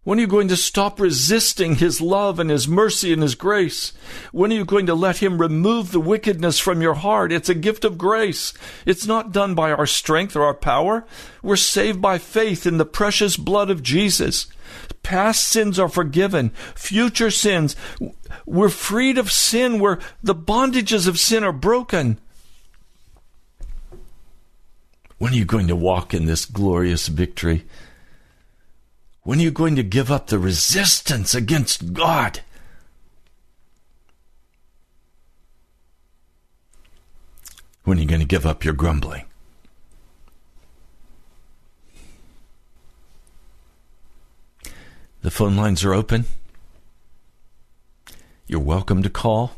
When 0.04 0.18
are 0.18 0.22
you 0.22 0.26
going 0.26 0.48
to 0.48 0.56
stop 0.56 0.98
resisting 0.98 1.76
His 1.76 2.00
love 2.00 2.40
and 2.40 2.50
His 2.50 2.66
mercy 2.66 3.12
and 3.12 3.22
His 3.22 3.36
grace? 3.36 3.92
When 4.32 4.52
are 4.52 4.56
you 4.56 4.64
going 4.64 4.86
to 4.86 4.94
let 4.94 5.18
Him 5.18 5.40
remove 5.40 5.92
the 5.92 6.00
wickedness 6.00 6.58
from 6.58 6.82
your 6.82 6.94
heart? 6.94 7.30
It's 7.30 7.48
a 7.48 7.54
gift 7.54 7.84
of 7.84 7.98
grace. 7.98 8.52
It's 8.84 9.06
not 9.06 9.30
done 9.30 9.54
by 9.54 9.70
our 9.70 9.86
strength 9.86 10.34
or 10.34 10.42
our 10.42 10.54
power. 10.54 11.06
We're 11.40 11.54
saved 11.54 12.02
by 12.02 12.18
faith 12.18 12.66
in 12.66 12.78
the 12.78 12.84
precious 12.84 13.36
blood 13.36 13.70
of 13.70 13.84
Jesus. 13.84 14.48
Past 15.04 15.44
sins 15.44 15.78
are 15.78 15.88
forgiven. 15.88 16.50
Future 16.74 17.30
sins, 17.30 17.76
we're 18.44 18.70
freed 18.70 19.18
of 19.18 19.30
sin 19.30 19.78
where 19.78 20.00
the 20.20 20.34
bondages 20.34 21.06
of 21.06 21.18
sin 21.18 21.44
are 21.44 21.52
broken. 21.52 22.18
When 25.18 25.32
are 25.32 25.36
you 25.36 25.44
going 25.44 25.68
to 25.68 25.76
walk 25.76 26.12
in 26.12 26.26
this 26.26 26.44
glorious 26.44 27.06
victory? 27.06 27.64
When 29.24 29.38
are 29.38 29.42
you 29.42 29.52
going 29.52 29.76
to 29.76 29.84
give 29.84 30.10
up 30.10 30.26
the 30.26 30.38
resistance 30.38 31.34
against 31.34 31.92
God? 31.92 32.40
When 37.84 37.98
are 37.98 38.00
you 38.00 38.08
going 38.08 38.20
to 38.20 38.26
give 38.26 38.46
up 38.46 38.64
your 38.64 38.74
grumbling? 38.74 39.26
The 45.22 45.30
phone 45.30 45.56
lines 45.56 45.84
are 45.84 45.94
open. 45.94 46.24
You're 48.48 48.58
welcome 48.58 49.04
to 49.04 49.10
call. 49.10 49.52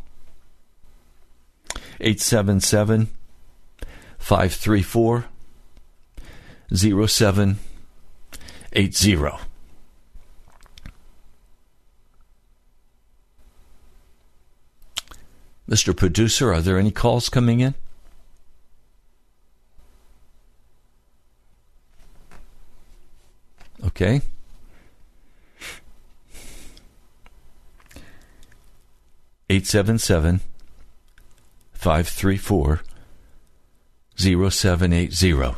877 2.01 3.09
534 4.19 5.25
0780. 6.75 9.54
Mr. 15.69 15.97
Producer, 15.97 16.53
are 16.53 16.61
there 16.61 16.79
any 16.79 16.91
calls 16.91 17.29
coming 17.29 17.61
in? 17.61 17.75
Okay. 23.85 24.23
Eight 29.51 29.67
seven 29.67 29.99
seven 29.99 30.41
five 31.73 32.09
three 32.09 32.39
four 32.39 32.81
zero 34.19 34.49
seven 34.49 34.93
eight 34.93 35.13
zero. 35.13 35.57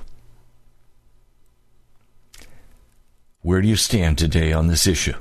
Where 3.42 3.62
do 3.62 3.68
you 3.68 3.76
stand 3.76 4.18
today 4.18 4.52
on 4.52 4.66
this 4.66 4.88
issue? 4.88 5.14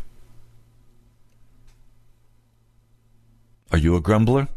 Are 3.72 3.78
you 3.78 3.96
a 3.96 4.02
grumbler? 4.02 4.48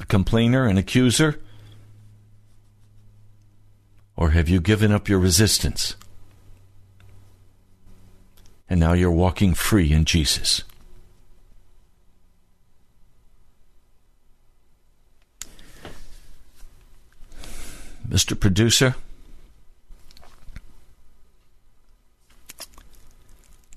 A 0.00 0.04
complainer, 0.06 0.66
an 0.66 0.78
accuser? 0.78 1.40
Or 4.16 4.30
have 4.30 4.48
you 4.48 4.60
given 4.60 4.92
up 4.92 5.08
your 5.08 5.18
resistance? 5.18 5.96
And 8.68 8.80
now 8.80 8.92
you're 8.92 9.10
walking 9.10 9.54
free 9.54 9.92
in 9.92 10.04
Jesus. 10.04 10.62
Mr. 18.08 18.38
Producer, 18.38 18.94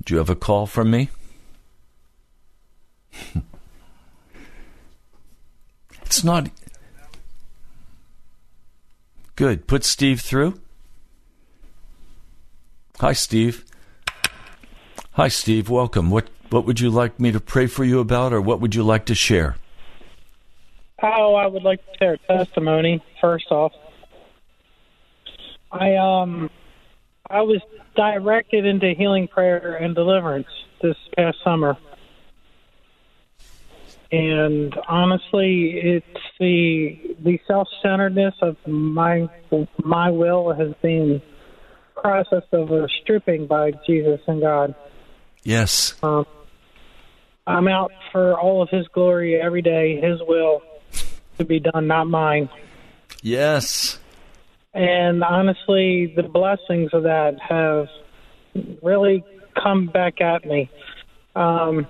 do 0.03 0.13
you 0.13 0.17
have 0.17 0.29
a 0.29 0.35
call 0.35 0.67
from 0.67 0.91
me? 0.91 1.09
It's 6.07 6.23
not. 6.23 6.49
Good. 9.35 9.67
Put 9.67 9.83
Steve 9.83 10.21
through. 10.21 10.57
Hi, 13.01 13.11
Steve. 13.11 13.65
Hi, 15.11 15.27
Steve. 15.27 15.69
Welcome. 15.69 16.09
What 16.09 16.29
What 16.49 16.65
would 16.65 16.79
you 16.79 16.89
like 16.89 17.19
me 17.19 17.33
to 17.33 17.41
pray 17.41 17.67
for 17.67 17.83
you 17.83 17.99
about, 17.99 18.31
or 18.31 18.39
what 18.39 18.61
would 18.61 18.73
you 18.73 18.83
like 18.83 19.05
to 19.07 19.15
share? 19.15 19.57
Oh, 21.03 21.35
I 21.35 21.45
would 21.45 21.63
like 21.63 21.85
to 21.85 21.97
share 21.99 22.13
a 22.13 22.17
testimony. 22.19 23.03
First 23.19 23.51
off, 23.51 23.73
I 25.73 25.97
um, 25.97 26.49
I 27.29 27.41
was 27.41 27.59
directed 27.97 28.65
into 28.65 28.93
healing 28.97 29.27
prayer 29.27 29.75
and 29.75 29.93
deliverance 29.93 30.47
this 30.81 30.95
past 31.17 31.37
summer 31.43 31.77
and 34.11 34.73
honestly, 34.87 35.79
it's 35.83 36.05
the 36.39 37.15
the 37.23 37.39
self 37.47 37.67
centeredness 37.81 38.35
of 38.41 38.55
my 38.65 39.29
my 39.83 40.09
will 40.09 40.53
has 40.53 40.73
been 40.81 41.21
processed 41.95 42.53
of 42.53 42.71
a 42.71 42.87
stripping 43.01 43.47
by 43.47 43.71
Jesus 43.85 44.21
and 44.27 44.41
God. 44.41 44.75
Yes. 45.43 45.95
Um, 46.03 46.25
I'm 47.45 47.67
out 47.67 47.91
for 48.11 48.39
all 48.39 48.61
of 48.61 48.69
His 48.69 48.87
glory 48.89 49.39
every 49.39 49.61
day, 49.61 49.99
His 49.99 50.19
will 50.25 50.61
to 51.37 51.45
be 51.45 51.59
done, 51.59 51.87
not 51.87 52.07
mine. 52.07 52.49
Yes. 53.21 53.99
And 54.73 55.23
honestly, 55.23 56.13
the 56.15 56.23
blessings 56.23 56.91
of 56.93 57.03
that 57.03 57.39
have 57.41 57.87
really 58.81 59.23
come 59.61 59.87
back 59.87 60.21
at 60.21 60.45
me. 60.45 60.69
Um, 61.35 61.87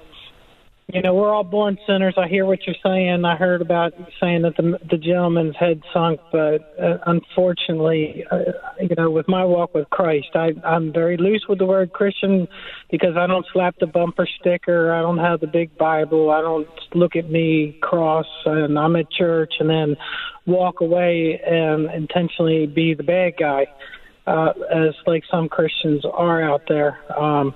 you 0.94 1.02
know, 1.02 1.14
we're 1.14 1.34
all 1.34 1.44
born 1.44 1.78
sinners. 1.86 2.14
I 2.16 2.30
hear 2.30 2.46
what 2.46 2.66
you're 2.66 2.76
saying. 2.82 3.26
I 3.26 3.36
heard 3.36 3.62
about 3.62 3.94
saying 4.22 4.44
that 4.44 4.56
the 4.56 4.80
the 4.90 4.98
gentleman's 4.98 5.58
head 5.58 5.82
sunk, 5.94 6.22
but 6.32 6.76
uh, 6.82 7.00
unfortunately, 7.06 8.24
uh, 8.32 8.54
you 8.80 8.96
know, 8.98 9.12
with 9.12 9.28
my 9.28 9.44
walk 9.44 9.74
with 9.74 9.90
Christ, 9.90 10.30
I, 10.34 10.54
I'm 10.64 10.94
very 10.94 11.18
loose 11.18 11.46
with 11.50 11.60
the 11.60 11.66
word 11.66 11.92
Christian 11.92 12.48
because 12.90 13.18
I 13.18 13.28
don't 13.28 13.46
slap 13.52 13.76
the 13.80 13.86
bumper 13.86 14.26
sticker. 14.40 14.94
I 14.94 15.02
don't 15.02 15.18
have 15.18 15.42
the 15.42 15.48
big 15.48 15.78
Bible. 15.78 16.30
I 16.30 16.40
don't 16.40 16.70
look 16.96 17.18
at 17.18 17.30
me 17.30 17.78
cross 17.82 18.28
and 18.46 18.80
I'm 18.80 18.96
at 18.96 19.12
church 19.12 19.56
and 19.60 19.70
then 19.70 19.98
walk 20.46 20.80
away 20.80 21.38
and 21.46 21.92
intentionally 21.92 22.66
be 22.66 22.94
the 22.94 23.04
bad 23.04 23.34
guy, 23.38 23.68
uh, 24.26 24.54
as 24.72 24.96
like 25.06 25.26
some 25.30 25.50
Christians 25.50 26.06
are 26.06 26.42
out 26.42 26.62
there. 26.70 26.98
Um, 27.20 27.54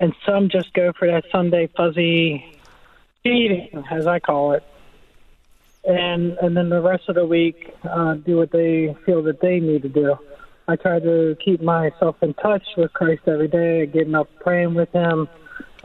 and 0.00 0.12
some 0.26 0.48
just 0.48 0.74
go 0.74 0.92
for 0.98 1.06
that 1.06 1.24
Sunday 1.30 1.68
fuzzy 1.76 2.55
feeding, 3.26 3.84
as 3.90 4.06
I 4.06 4.18
call 4.18 4.52
it, 4.52 4.64
and 5.84 6.36
and 6.38 6.56
then 6.56 6.68
the 6.68 6.80
rest 6.80 7.08
of 7.08 7.14
the 7.14 7.26
week 7.26 7.74
uh, 7.84 8.14
do 8.14 8.36
what 8.36 8.50
they 8.50 8.96
feel 9.04 9.22
that 9.24 9.40
they 9.40 9.60
need 9.60 9.82
to 9.82 9.88
do. 9.88 10.16
I 10.68 10.76
try 10.76 10.98
to 10.98 11.36
keep 11.44 11.62
myself 11.62 12.16
in 12.22 12.34
touch 12.34 12.64
with 12.76 12.92
Christ 12.92 13.22
every 13.26 13.48
day, 13.48 13.86
getting 13.86 14.14
up, 14.16 14.28
praying 14.40 14.74
with 14.74 14.90
Him, 14.90 15.28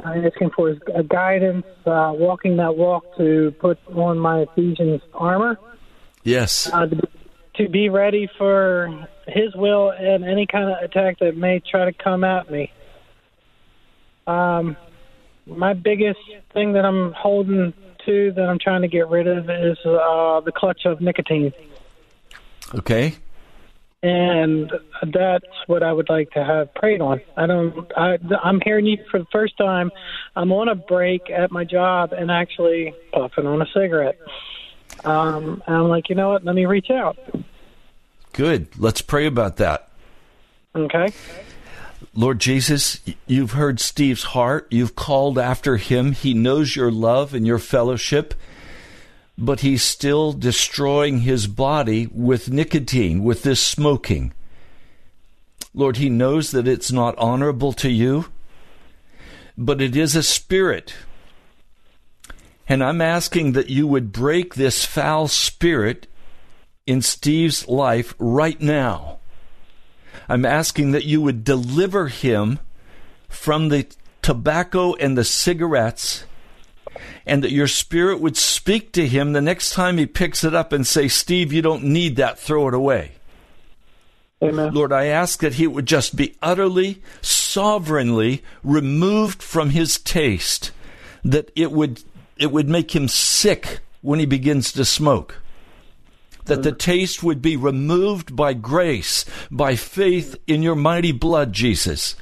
uh, 0.04 0.10
asking 0.10 0.52
for 0.56 0.70
His 0.70 0.80
uh, 0.96 1.04
guidance, 1.04 1.66
uh, 1.86 2.12
walking 2.16 2.58
that 2.58 2.76
walk 2.76 3.06
to 3.18 3.54
put 3.60 3.78
on 3.89 4.18
my 4.18 4.42
Ephesians 4.42 5.02
armor. 5.14 5.60
Yes. 6.24 6.68
Uh, 6.72 6.88
to, 6.88 7.02
to 7.58 7.70
be 7.70 7.89
ready 7.89 8.28
for 8.39 9.08
His 9.28 9.56
will 9.56 9.92
and 9.92 10.24
any 10.24 10.48
kind 10.48 10.72
of 10.72 10.82
attack 10.82 11.20
that 11.20 11.38
may 11.38 11.60
try 11.60 11.86
to 11.86 11.94
come 11.94 12.24
at 12.24 12.50
me. 12.50 12.72
Um, 14.26 14.78
my 15.46 15.74
biggest 15.74 16.20
thing 16.54 16.74
that 16.74 16.86
I'm 16.86 17.14
holding 17.14 17.74
to 18.06 18.32
that 18.32 18.50
I'm 18.50 18.60
trying 18.60 18.82
to 18.82 18.88
get 18.88 19.08
rid 19.10 19.28
of 19.28 19.50
is 19.50 19.78
uh, 19.86 20.39
the 20.42 20.52
clutch 20.56 20.86
of 20.86 21.02
nicotine, 21.02 21.54
Okay. 22.74 23.16
and 24.02 24.72
that's 25.04 25.46
what 25.68 25.84
I 25.84 25.94
would 25.94 26.10
like 26.10 26.32
to 26.32 26.44
have 26.44 26.74
prayed 26.74 27.02
on. 27.02 27.22
I 27.38 27.46
don't. 27.46 27.92
I, 27.96 28.18
I'm 28.44 28.60
hearing 28.62 28.86
you 28.86 28.98
for 29.12 29.20
the 29.20 29.28
first 29.32 29.58
time. 29.58 29.92
I'm 30.36 30.52
on 30.52 30.68
a 30.70 30.76
break 30.76 31.30
at 31.30 31.52
my 31.52 31.64
job 31.64 32.14
and 32.14 32.32
actually 32.32 32.96
puffing 33.14 33.46
on 33.46 33.62
a 33.62 33.68
cigarette. 33.74 34.18
Um, 35.04 35.64
and 35.68 35.76
I'm 35.76 35.88
like, 35.88 36.10
you 36.10 36.16
know 36.16 36.30
what? 36.30 36.44
Let 36.44 36.56
me 36.56 36.66
reach 36.66 36.89
out. 36.89 37.18
Good. 38.34 38.68
Let's 38.80 39.02
pray 39.02 39.26
about 39.26 39.58
that. 39.58 39.89
Okay. 40.76 41.10
Lord 42.14 42.39
Jesus, 42.39 42.99
you've 43.28 43.52
heard 43.52 43.80
Steve's 43.80 44.24
heart. 44.24 44.68
You've 44.70 44.95
called 44.95 45.38
after 45.38 45.78
him. 45.78 46.12
He 46.12 46.34
knows 46.34 46.76
your 46.76 46.91
love 46.91 47.34
and 47.34 47.45
your 47.47 47.60
fellowship, 47.60 48.34
but 49.38 49.62
he's 49.62 49.84
still 49.84 50.34
destroying 50.34 51.20
his 51.20 51.47
body 51.47 52.08
with 52.12 52.52
nicotine, 52.52 53.24
with 53.24 53.43
this 53.43 53.62
smoking. 53.62 54.34
Lord, 55.74 55.97
he 55.97 56.10
knows 56.10 56.52
that 56.52 56.68
it's 56.68 56.91
not 56.91 57.18
honorable 57.18 57.72
to 57.74 57.89
you, 57.89 58.26
but 59.58 59.82
it 59.82 59.95
is 59.95 60.16
a 60.16 60.24
spirit. 60.24 60.93
And 62.68 62.84
I'm 62.84 63.02
asking 63.02 63.54
that 63.54 63.70
you 63.70 63.88
would 63.88 64.12
break 64.12 64.56
this 64.56 64.86
foul 64.86 65.28
spirit 65.28 66.08
in 66.86 67.02
Steve's 67.02 67.68
life 67.68 68.14
right 68.20 68.60
now. 68.60 69.20
I'm 70.30 70.46
asking 70.46 70.92
that 70.92 71.06
you 71.06 71.22
would 71.22 71.44
deliver 71.44 72.08
him 72.08 72.60
from 73.30 73.70
the 73.70 73.88
tobacco 74.22 74.94
and 74.96 75.18
the 75.18 75.24
cigarettes, 75.24 76.26
and 77.26 77.44
that 77.44 77.52
your 77.52 77.68
spirit 77.68 78.20
would 78.20 78.38
speak 78.38 78.92
to 78.94 79.08
him 79.08 79.34
the 79.34 79.42
next 79.42 79.74
time 79.74 79.98
he 79.98 80.06
picks 80.06 80.44
it 80.44 80.54
up 80.54 80.72
and 80.72 80.86
say, 80.86 81.08
Steve, 81.08 81.54
you 81.54 81.62
don't 81.62 81.84
need 81.84 82.18
that, 82.18 82.38
throw 82.38 82.68
it 82.68 82.74
away. 82.74 83.14
Amen. 84.44 84.74
Lord, 84.74 84.92
I 84.92 85.06
ask 85.06 85.40
that 85.40 85.56
he 85.56 85.68
would 85.68 85.86
just 85.86 86.16
be 86.16 86.36
utterly, 86.42 87.02
sovereignly 87.22 88.44
removed 88.64 89.44
from 89.44 89.70
his 89.70 90.00
taste, 90.00 90.72
that 91.24 91.52
it 91.56 91.72
would 91.72 92.04
it 92.38 92.52
would 92.52 92.68
make 92.68 92.96
him 92.96 93.08
sick 93.08 93.82
when 94.02 94.20
he 94.20 94.26
begins 94.26 94.72
to 94.72 94.84
smoke. 94.84 95.41
That 96.56 96.64
the 96.64 96.72
taste 96.72 97.24
would 97.24 97.41
be 97.41 97.56
removed 97.56 98.36
by 98.36 98.54
grace, 98.54 99.26
by 99.49 99.76
faith 99.76 100.36
in 100.47 100.62
your 100.62 100.76
mighty 100.76 101.12
blood, 101.12 101.54
Jesus. 101.54 102.16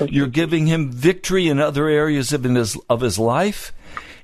You're 0.00 0.26
giving 0.26 0.66
him 0.66 0.90
victory 0.90 1.48
in 1.48 1.58
other 1.58 1.88
areas 1.88 2.32
of 2.32 2.44
his, 2.44 2.76
of 2.88 3.00
his 3.00 3.18
life. 3.18 3.72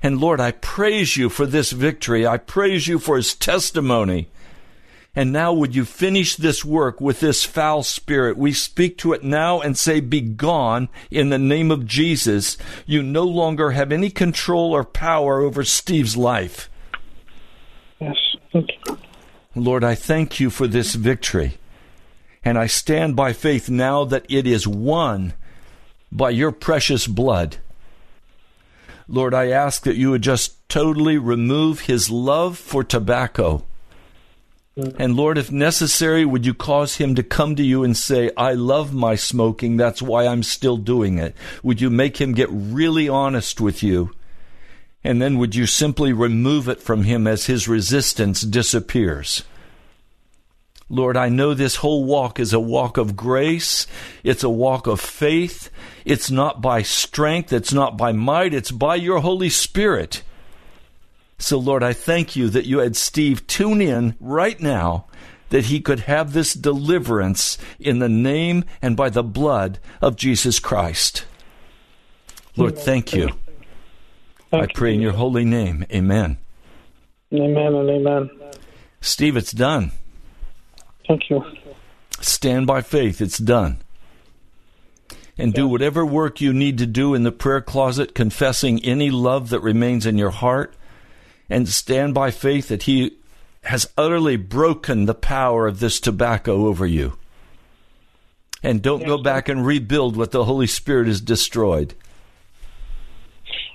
And 0.01 0.19
Lord, 0.19 0.39
I 0.39 0.51
praise 0.51 1.15
you 1.15 1.29
for 1.29 1.45
this 1.45 1.71
victory. 1.71 2.27
I 2.27 2.37
praise 2.37 2.87
you 2.87 2.99
for 2.99 3.17
his 3.17 3.33
testimony. 3.33 4.29
And 5.15 5.31
now 5.31 5.53
would 5.53 5.75
you 5.75 5.85
finish 5.85 6.35
this 6.35 6.65
work 6.65 6.99
with 6.99 7.19
this 7.19 7.43
foul 7.43 7.83
spirit? 7.83 8.35
We 8.35 8.51
speak 8.51 8.97
to 8.99 9.13
it 9.13 9.23
now 9.23 9.61
and 9.61 9.77
say, 9.77 9.99
Be 9.99 10.21
gone 10.21 10.89
in 11.11 11.29
the 11.29 11.37
name 11.37 11.69
of 11.69 11.85
Jesus. 11.85 12.57
You 12.87 13.03
no 13.03 13.23
longer 13.23 13.71
have 13.71 13.91
any 13.91 14.09
control 14.09 14.73
or 14.73 14.83
power 14.83 15.39
over 15.39 15.63
Steve's 15.63 16.17
life. 16.17 16.69
Yes. 17.99 18.17
Lord, 19.55 19.83
I 19.83 19.95
thank 19.95 20.39
you 20.39 20.49
for 20.49 20.67
this 20.67 20.95
victory. 20.95 21.57
And 22.43 22.57
I 22.57 22.67
stand 22.67 23.15
by 23.15 23.33
faith 23.33 23.69
now 23.69 24.03
that 24.05 24.25
it 24.29 24.45
is 24.45 24.67
won 24.67 25.33
by 26.11 26.31
your 26.31 26.51
precious 26.51 27.07
blood. 27.07 27.57
Lord, 29.07 29.33
I 29.33 29.49
ask 29.49 29.83
that 29.83 29.95
you 29.95 30.11
would 30.11 30.21
just 30.21 30.67
totally 30.69 31.17
remove 31.17 31.81
his 31.81 32.09
love 32.09 32.57
for 32.57 32.83
tobacco. 32.83 33.63
And 34.75 35.15
Lord, 35.15 35.37
if 35.37 35.51
necessary, 35.51 36.25
would 36.25 36.47
you 36.47 36.53
cause 36.55 36.95
him 36.95 37.13
to 37.15 37.23
come 37.23 37.55
to 37.55 37.63
you 37.63 37.83
and 37.83 37.95
say, 37.95 38.31
I 38.35 38.53
love 38.53 38.91
my 38.91 39.13
smoking, 39.13 39.77
that's 39.77 40.01
why 40.01 40.25
I'm 40.25 40.41
still 40.41 40.77
doing 40.77 41.19
it? 41.19 41.35
Would 41.61 41.79
you 41.79 41.91
make 41.91 42.19
him 42.19 42.33
get 42.33 42.49
really 42.51 43.07
honest 43.07 43.61
with 43.61 43.83
you? 43.83 44.11
And 45.03 45.21
then 45.21 45.37
would 45.37 45.55
you 45.55 45.65
simply 45.65 46.13
remove 46.13 46.69
it 46.69 46.81
from 46.81 47.03
him 47.03 47.27
as 47.27 47.45
his 47.45 47.67
resistance 47.67 48.41
disappears? 48.41 49.43
Lord, 50.89 51.17
I 51.17 51.29
know 51.29 51.53
this 51.53 51.77
whole 51.77 52.05
walk 52.05 52.39
is 52.39 52.53
a 52.53 52.59
walk 52.59 52.97
of 52.97 53.15
grace. 53.15 53.87
It's 54.23 54.43
a 54.43 54.49
walk 54.49 54.87
of 54.87 55.01
faith. 55.01 55.69
It's 56.05 56.29
not 56.29 56.61
by 56.61 56.83
strength. 56.83 57.51
It's 57.51 57.73
not 57.73 57.97
by 57.97 58.11
might. 58.11 58.53
It's 58.53 58.71
by 58.71 58.95
your 58.95 59.19
Holy 59.19 59.49
Spirit. 59.49 60.23
So, 61.39 61.57
Lord, 61.57 61.83
I 61.83 61.93
thank 61.93 62.35
you 62.35 62.47
that 62.49 62.65
you 62.65 62.79
had 62.79 62.95
Steve 62.95 63.47
tune 63.47 63.81
in 63.81 64.15
right 64.19 64.59
now 64.59 65.05
that 65.49 65.65
he 65.65 65.81
could 65.81 66.01
have 66.01 66.33
this 66.33 66.53
deliverance 66.53 67.57
in 67.79 67.99
the 67.99 68.09
name 68.09 68.63
and 68.81 68.95
by 68.95 69.09
the 69.09 69.23
blood 69.23 69.79
of 70.01 70.15
Jesus 70.15 70.59
Christ. 70.59 71.25
Lord, 72.55 72.77
thank 72.77 73.13
you. 73.13 73.29
I 74.53 74.59
Thank 74.59 74.75
pray 74.75 74.93
in 74.93 75.01
your 75.01 75.13
holy 75.13 75.45
name. 75.45 75.83
Amen. 75.91 76.37
Amen 77.33 77.73
and 77.73 77.89
amen. 77.89 78.29
Steve, 79.01 79.35
it's 79.35 79.51
done. 79.51 79.91
Thank 81.07 81.27
you. 81.31 81.43
Stand 82.21 82.67
by 82.67 82.81
faith. 82.81 83.19
It's 83.19 83.39
done. 83.39 83.79
And 85.39 85.55
do 85.55 85.67
whatever 85.67 86.05
work 86.05 86.39
you 86.39 86.53
need 86.53 86.77
to 86.77 86.85
do 86.85 87.15
in 87.15 87.23
the 87.23 87.31
prayer 87.31 87.61
closet, 87.61 88.13
confessing 88.13 88.85
any 88.85 89.09
love 89.09 89.49
that 89.49 89.61
remains 89.61 90.05
in 90.05 90.19
your 90.19 90.29
heart, 90.29 90.75
and 91.49 91.67
stand 91.67 92.13
by 92.13 92.29
faith 92.29 92.67
that 92.67 92.83
He 92.83 93.17
has 93.63 93.89
utterly 93.97 94.35
broken 94.35 95.05
the 95.05 95.15
power 95.15 95.65
of 95.65 95.79
this 95.79 95.99
tobacco 95.99 96.67
over 96.67 96.85
you. 96.85 97.17
And 98.61 98.83
don't 98.83 99.05
go 99.05 99.17
back 99.17 99.49
and 99.49 99.65
rebuild 99.65 100.15
what 100.15 100.29
the 100.29 100.45
Holy 100.45 100.67
Spirit 100.67 101.07
has 101.07 101.19
destroyed. 101.19 101.95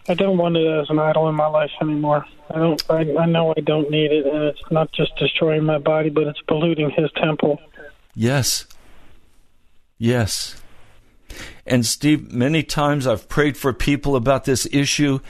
I 0.09 0.15
don't 0.15 0.39
want 0.39 0.57
it 0.57 0.67
as 0.67 0.89
an 0.91 0.99
idol 0.99 1.29
in 1.29 1.35
my 1.35 1.47
life 1.47 1.71
anymore. 1.83 2.25
I 2.51 2.59
don't. 2.59 2.83
I, 2.91 3.01
I 3.17 3.27
know 3.27 3.53
I 3.57 3.61
don't 3.61 3.91
need 3.91 4.11
it, 4.11 4.27
and 4.27 4.45
it's 4.45 4.71
not 4.71 4.91
just 4.93 5.15
destroying 5.17 5.65
my 5.65 5.79
body, 5.79 6.09
but 6.09 6.27
it's 6.27 6.41
polluting 6.43 6.91
His 6.91 7.11
temple. 7.13 7.61
Yes. 8.15 8.67
Yes. 9.99 10.61
And 11.67 11.85
Steve, 11.85 12.33
many 12.33 12.63
times 12.63 13.07
I've 13.07 13.29
prayed 13.29 13.57
for 13.57 13.73
people 13.73 14.17
about 14.17 14.45
this 14.45 14.67
issue, 14.73 15.21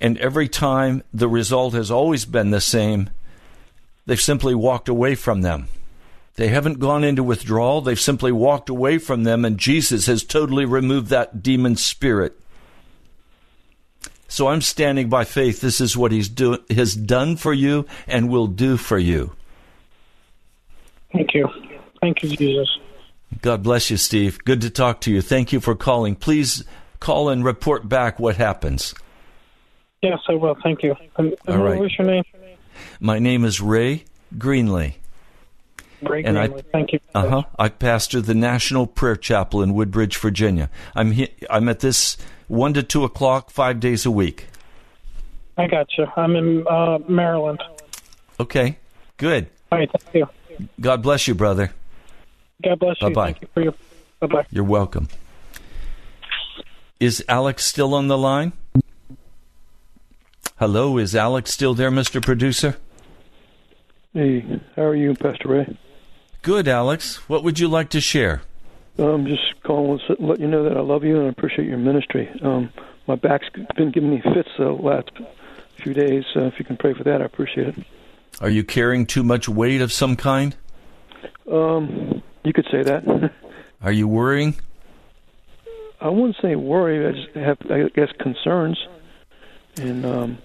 and 0.00 0.18
every 0.18 0.48
time 0.48 1.02
the 1.12 1.28
result 1.28 1.72
has 1.72 1.90
always 1.90 2.24
been 2.26 2.50
the 2.50 2.60
same. 2.60 3.10
They've 4.04 4.20
simply 4.20 4.54
walked 4.54 4.88
away 4.88 5.14
from 5.14 5.42
them. 5.42 5.68
They 6.36 6.48
haven't 6.48 6.78
gone 6.78 7.02
into 7.02 7.22
withdrawal, 7.22 7.80
they've 7.80 7.98
simply 7.98 8.30
walked 8.30 8.68
away 8.68 8.98
from 8.98 9.24
them, 9.24 9.44
and 9.44 9.58
Jesus 9.58 10.06
has 10.06 10.22
totally 10.22 10.64
removed 10.64 11.08
that 11.08 11.42
demon 11.42 11.76
spirit. 11.76 12.38
So 14.28 14.48
I'm 14.48 14.60
standing 14.60 15.08
by 15.08 15.24
faith. 15.24 15.60
This 15.60 15.80
is 15.80 15.96
what 15.96 16.12
He's 16.12 16.28
do- 16.28 16.62
has 16.70 16.94
done 16.94 17.36
for 17.36 17.52
you 17.52 17.86
and 18.06 18.28
will 18.28 18.46
do 18.46 18.76
for 18.76 18.98
you. 18.98 19.32
Thank 21.12 21.34
you. 21.34 21.48
Thank 22.00 22.22
you, 22.22 22.36
Jesus. 22.36 22.78
God 23.40 23.62
bless 23.62 23.90
you, 23.90 23.96
Steve. 23.96 24.38
Good 24.44 24.60
to 24.60 24.70
talk 24.70 25.00
to 25.02 25.10
you. 25.10 25.22
Thank 25.22 25.52
you 25.52 25.60
for 25.60 25.74
calling. 25.74 26.14
Please 26.14 26.64
call 27.00 27.28
and 27.28 27.44
report 27.44 27.88
back 27.88 28.18
what 28.18 28.36
happens. 28.36 28.94
Yes, 30.02 30.18
I 30.28 30.34
will. 30.34 30.56
Thank 30.62 30.82
you. 30.82 30.94
And, 31.16 31.34
and 31.46 31.56
All 31.56 31.64
right. 31.64 31.74
What 31.74 31.82
was 31.82 31.98
your 31.98 32.06
name? 32.06 32.24
My 33.00 33.18
name 33.18 33.44
is 33.44 33.60
Ray 33.60 34.04
Greenley. 34.36 34.94
Ray 36.02 36.22
And 36.24 36.38
I- 36.38 36.48
Thank 36.48 36.92
you. 36.92 37.00
Uh 37.14 37.28
huh. 37.28 37.42
I 37.58 37.68
pastor 37.68 38.20
the 38.20 38.34
National 38.34 38.86
Prayer 38.86 39.16
Chapel 39.16 39.62
in 39.62 39.74
Woodbridge, 39.74 40.16
Virginia. 40.16 40.70
I'm 40.94 41.12
he- 41.12 41.32
I'm 41.50 41.68
at 41.68 41.80
this 41.80 42.16
one 42.46 42.72
to 42.74 42.82
two 42.82 43.04
o'clock, 43.04 43.50
five 43.50 43.80
days 43.80 44.06
a 44.06 44.10
week. 44.10 44.46
I 45.56 45.66
got 45.66 45.88
you. 45.98 46.06
I'm 46.16 46.36
in 46.36 46.64
uh, 46.68 46.98
Maryland. 47.08 47.60
Okay, 48.38 48.78
good. 49.16 49.48
All 49.72 49.78
right. 49.78 49.90
Thank 49.90 50.14
you. 50.14 50.28
God 50.80 51.02
bless 51.02 51.26
you, 51.26 51.34
brother. 51.34 51.72
God 52.64 52.78
bless 52.78 53.00
you. 53.02 53.08
Bye-bye. 53.08 53.24
Thank 53.32 53.42
you 53.42 53.48
for 53.54 53.62
your. 53.62 53.74
Bye 54.20 54.26
bye. 54.28 54.46
You're 54.50 54.64
welcome. 54.64 55.08
Is 57.00 57.24
Alex 57.28 57.64
still 57.64 57.94
on 57.94 58.08
the 58.08 58.18
line? 58.18 58.52
Hello, 60.58 60.98
is 60.98 61.14
Alex 61.14 61.52
still 61.52 61.74
there, 61.74 61.90
Mr. 61.90 62.20
Producer? 62.20 62.76
Hey, 64.12 64.44
how 64.74 64.82
are 64.82 64.96
you, 64.96 65.14
Pastor 65.14 65.48
Ray? 65.48 65.78
Good, 66.48 66.66
Alex. 66.66 67.16
What 67.28 67.44
would 67.44 67.58
you 67.58 67.68
like 67.68 67.90
to 67.90 68.00
share? 68.00 68.40
I'm 68.98 69.26
just 69.26 69.62
calling 69.64 70.00
to 70.06 70.16
let 70.18 70.40
you 70.40 70.48
know 70.48 70.64
that 70.64 70.78
I 70.78 70.80
love 70.80 71.04
you 71.04 71.18
and 71.18 71.26
I 71.26 71.28
appreciate 71.28 71.68
your 71.68 71.76
ministry. 71.76 72.26
Um, 72.40 72.72
my 73.06 73.16
back's 73.16 73.44
been 73.76 73.90
giving 73.90 74.08
me 74.08 74.22
fits 74.22 74.48
the 74.56 74.70
last 74.70 75.10
few 75.76 75.92
days. 75.92 76.24
Uh, 76.34 76.44
if 76.44 76.54
you 76.58 76.64
can 76.64 76.78
pray 76.78 76.94
for 76.94 77.04
that, 77.04 77.20
I 77.20 77.26
appreciate 77.26 77.76
it. 77.76 77.84
Are 78.40 78.48
you 78.48 78.64
carrying 78.64 79.04
too 79.04 79.22
much 79.22 79.46
weight 79.46 79.82
of 79.82 79.92
some 79.92 80.16
kind? 80.16 80.56
Um, 81.52 82.22
you 82.44 82.54
could 82.54 82.66
say 82.70 82.82
that. 82.82 83.30
Are 83.82 83.92
you 83.92 84.08
worrying? 84.08 84.56
I 86.00 86.08
wouldn't 86.08 86.36
say 86.40 86.56
worry. 86.56 87.06
I 87.06 87.12
just 87.12 87.36
have, 87.36 87.58
I 87.70 87.90
guess, 87.94 88.08
concerns. 88.18 88.82
And 89.78 90.06
um, 90.06 90.38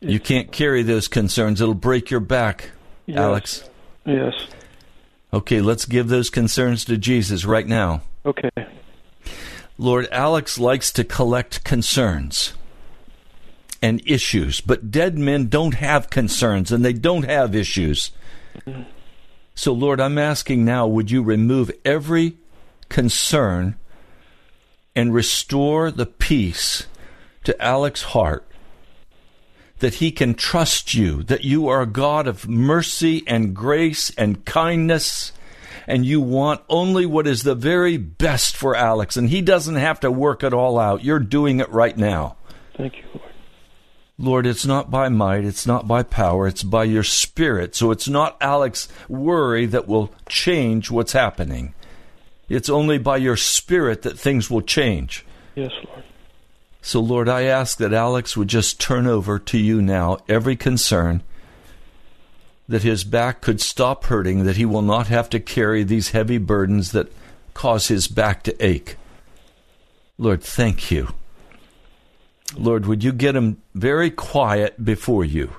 You 0.00 0.20
can't 0.20 0.52
carry 0.52 0.82
those 0.82 1.08
concerns. 1.08 1.62
It'll 1.62 1.72
break 1.72 2.10
your 2.10 2.20
back, 2.20 2.72
yes, 3.06 3.16
Alex. 3.16 3.70
Yes. 4.04 4.34
Okay, 5.34 5.60
let's 5.60 5.86
give 5.86 6.08
those 6.08 6.28
concerns 6.28 6.84
to 6.84 6.98
Jesus 6.98 7.44
right 7.44 7.66
now. 7.66 8.02
Okay. 8.26 8.50
Lord, 9.78 10.06
Alex 10.12 10.58
likes 10.58 10.92
to 10.92 11.04
collect 11.04 11.64
concerns 11.64 12.52
and 13.80 14.02
issues, 14.06 14.60
but 14.60 14.90
dead 14.90 15.16
men 15.16 15.48
don't 15.48 15.74
have 15.74 16.10
concerns 16.10 16.70
and 16.70 16.84
they 16.84 16.92
don't 16.92 17.24
have 17.24 17.54
issues. 17.54 18.12
So, 19.54 19.72
Lord, 19.72 20.00
I'm 20.00 20.18
asking 20.18 20.64
now, 20.64 20.86
would 20.86 21.10
you 21.10 21.22
remove 21.22 21.70
every 21.84 22.36
concern 22.90 23.76
and 24.94 25.14
restore 25.14 25.90
the 25.90 26.06
peace 26.06 26.86
to 27.44 27.60
Alex's 27.60 28.08
heart 28.08 28.46
that 29.82 29.94
he 29.94 30.12
can 30.12 30.32
trust 30.32 30.94
you, 30.94 31.24
that 31.24 31.42
you 31.42 31.66
are 31.66 31.82
a 31.82 31.86
God 31.86 32.28
of 32.28 32.48
mercy 32.48 33.24
and 33.26 33.52
grace 33.52 34.14
and 34.14 34.44
kindness, 34.44 35.32
and 35.88 36.06
you 36.06 36.20
want 36.20 36.60
only 36.68 37.04
what 37.04 37.26
is 37.26 37.42
the 37.42 37.56
very 37.56 37.96
best 37.96 38.56
for 38.56 38.76
Alex, 38.76 39.16
and 39.16 39.28
he 39.28 39.42
doesn't 39.42 39.74
have 39.74 39.98
to 39.98 40.08
work 40.08 40.44
it 40.44 40.54
all 40.54 40.78
out. 40.78 41.02
You're 41.02 41.18
doing 41.18 41.58
it 41.58 41.68
right 41.68 41.96
now. 41.96 42.36
Thank 42.76 42.98
you, 42.98 43.02
Lord. 43.12 43.32
Lord, 44.18 44.46
it's 44.46 44.64
not 44.64 44.88
by 44.88 45.08
might, 45.08 45.44
it's 45.44 45.66
not 45.66 45.88
by 45.88 46.04
power, 46.04 46.46
it's 46.46 46.62
by 46.62 46.84
your 46.84 47.02
spirit. 47.02 47.74
So 47.74 47.90
it's 47.90 48.08
not 48.08 48.36
Alex's 48.40 48.88
worry 49.08 49.66
that 49.66 49.88
will 49.88 50.12
change 50.28 50.92
what's 50.92 51.12
happening. 51.12 51.74
It's 52.48 52.68
only 52.68 52.98
by 52.98 53.16
your 53.16 53.36
spirit 53.36 54.02
that 54.02 54.16
things 54.16 54.48
will 54.48 54.62
change. 54.62 55.26
Yes, 55.56 55.72
Lord. 55.88 56.04
So, 56.84 56.98
Lord, 56.98 57.28
I 57.28 57.42
ask 57.42 57.78
that 57.78 57.92
Alex 57.92 58.36
would 58.36 58.48
just 58.48 58.80
turn 58.80 59.06
over 59.06 59.38
to 59.38 59.56
you 59.56 59.80
now 59.80 60.18
every 60.28 60.56
concern, 60.56 61.22
that 62.68 62.82
his 62.82 63.04
back 63.04 63.40
could 63.40 63.60
stop 63.60 64.04
hurting, 64.04 64.44
that 64.44 64.56
he 64.56 64.64
will 64.64 64.82
not 64.82 65.06
have 65.06 65.30
to 65.30 65.38
carry 65.38 65.84
these 65.84 66.10
heavy 66.10 66.38
burdens 66.38 66.90
that 66.90 67.12
cause 67.54 67.86
his 67.86 68.08
back 68.08 68.42
to 68.42 68.64
ache. 68.64 68.96
Lord, 70.18 70.42
thank 70.42 70.90
you. 70.90 71.14
Lord, 72.56 72.86
would 72.86 73.04
you 73.04 73.12
get 73.12 73.36
him 73.36 73.62
very 73.74 74.10
quiet 74.10 74.84
before 74.84 75.24
you? 75.24 75.52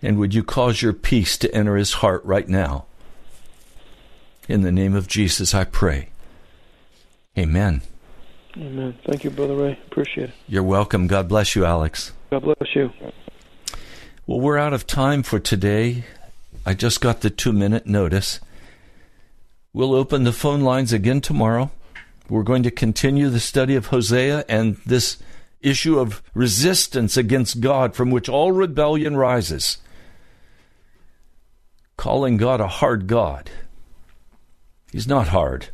And 0.00 0.18
would 0.18 0.32
you 0.32 0.42
cause 0.42 0.80
your 0.80 0.94
peace 0.94 1.36
to 1.38 1.54
enter 1.54 1.76
his 1.76 1.94
heart 1.94 2.24
right 2.24 2.48
now? 2.48 2.86
In 4.48 4.62
the 4.62 4.72
name 4.72 4.94
of 4.94 5.08
Jesus, 5.08 5.54
I 5.54 5.64
pray. 5.64 6.08
Amen. 7.36 7.82
Amen. 8.58 8.98
Thank 9.06 9.22
you, 9.22 9.30
Brother 9.30 9.54
Ray. 9.54 9.78
Appreciate 9.86 10.30
it. 10.30 10.34
You're 10.48 10.64
welcome. 10.64 11.06
God 11.06 11.28
bless 11.28 11.54
you, 11.54 11.64
Alex. 11.64 12.12
God 12.30 12.42
bless 12.42 12.74
you. 12.74 12.90
Well, 14.26 14.40
we're 14.40 14.58
out 14.58 14.72
of 14.72 14.86
time 14.86 15.22
for 15.22 15.38
today. 15.38 16.04
I 16.66 16.74
just 16.74 17.00
got 17.00 17.20
the 17.20 17.30
two 17.30 17.52
minute 17.52 17.86
notice. 17.86 18.40
We'll 19.72 19.94
open 19.94 20.24
the 20.24 20.32
phone 20.32 20.62
lines 20.62 20.92
again 20.92 21.20
tomorrow. 21.20 21.70
We're 22.28 22.42
going 22.42 22.64
to 22.64 22.70
continue 22.70 23.30
the 23.30 23.40
study 23.40 23.76
of 23.76 23.86
Hosea 23.86 24.44
and 24.48 24.76
this 24.84 25.18
issue 25.60 25.98
of 25.98 26.22
resistance 26.34 27.16
against 27.16 27.60
God 27.60 27.94
from 27.94 28.10
which 28.10 28.28
all 28.28 28.52
rebellion 28.52 29.16
rises. 29.16 29.78
Calling 31.96 32.36
God 32.36 32.60
a 32.60 32.66
hard 32.66 33.06
God. 33.06 33.50
He's 34.92 35.06
not 35.06 35.28
hard. 35.28 35.68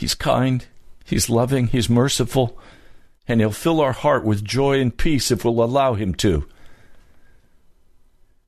He's 0.00 0.14
kind, 0.14 0.64
He's 1.04 1.28
loving, 1.28 1.66
He's 1.66 1.90
merciful, 1.90 2.58
and 3.28 3.38
He'll 3.38 3.50
fill 3.50 3.82
our 3.82 3.92
heart 3.92 4.24
with 4.24 4.42
joy 4.42 4.80
and 4.80 4.96
peace 4.96 5.30
if 5.30 5.44
we'll 5.44 5.62
allow 5.62 5.92
Him 5.92 6.14
to. 6.14 6.48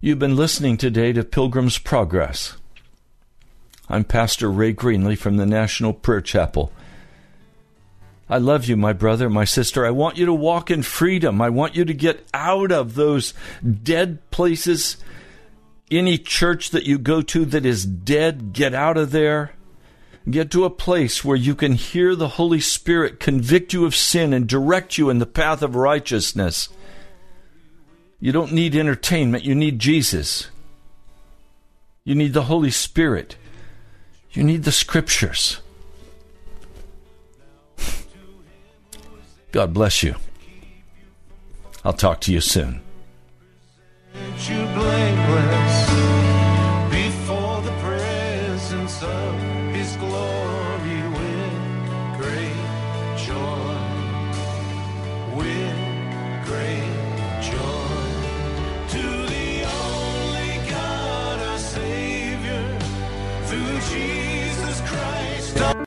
You've 0.01 0.19
been 0.19 0.35
listening 0.35 0.79
today 0.79 1.13
to 1.13 1.23
Pilgrim's 1.23 1.77
Progress. 1.77 2.57
I'm 3.87 4.03
Pastor 4.03 4.51
Ray 4.51 4.73
Greenley 4.73 5.19
from 5.19 5.37
the 5.37 5.45
National 5.45 5.93
Prayer 5.93 6.23
Chapel. 6.23 6.73
I 8.31 8.39
love 8.39 8.65
you, 8.65 8.79
my 8.79 8.95
brother, 8.95 9.29
my 9.29 9.45
sister. 9.45 9.85
I 9.85 9.91
want 9.91 10.17
you 10.17 10.25
to 10.25 10.33
walk 10.33 10.71
in 10.71 10.83
freedom. 10.83 11.43
I 11.43 11.51
want 11.51 11.77
you 11.77 11.85
to 11.85 11.93
get 11.93 12.27
out 12.33 12.73
of 12.73 12.95
those 12.95 13.35
dead 13.83 14.31
places. 14.31 14.97
Any 15.91 16.17
church 16.17 16.71
that 16.71 16.85
you 16.87 16.97
go 16.97 17.21
to 17.21 17.45
that 17.45 17.67
is 17.67 17.85
dead, 17.85 18.55
get 18.55 18.73
out 18.73 18.97
of 18.97 19.11
there. 19.11 19.53
Get 20.31 20.51
to 20.53 20.64
a 20.64 20.70
place 20.70 21.25
where 21.25 21.37
you 21.37 21.55
can 21.55 21.73
hear 21.73 22.14
the 22.14 22.29
Holy 22.29 22.61
Spirit 22.61 23.18
convict 23.18 23.73
you 23.73 23.85
of 23.85 23.97
sin 23.97 24.33
and 24.33 24.47
direct 24.47 24.97
you 24.97 25.11
in 25.11 25.18
the 25.18 25.27
path 25.27 25.62
of 25.62 25.75
righteousness. 25.75 26.68
You 28.20 28.31
don't 28.31 28.53
need 28.53 28.77
entertainment, 28.77 29.45
you 29.45 29.55
need 29.55 29.81
Jesus. 29.81 30.49
You 32.05 32.14
need 32.14 32.35
the 32.35 32.45
Holy 32.45 32.70
Spirit. 32.70 33.37
You 34.33 34.45
need 34.45 34.62
the 34.62 34.73
Scriptures. 34.73 35.61
God 39.51 39.75
bless 39.75 40.03
you. 40.03 40.14
I'll 41.85 41.93
talk 41.93 42.20
to 42.23 42.33
you 42.33 42.41
soon. 42.41 42.81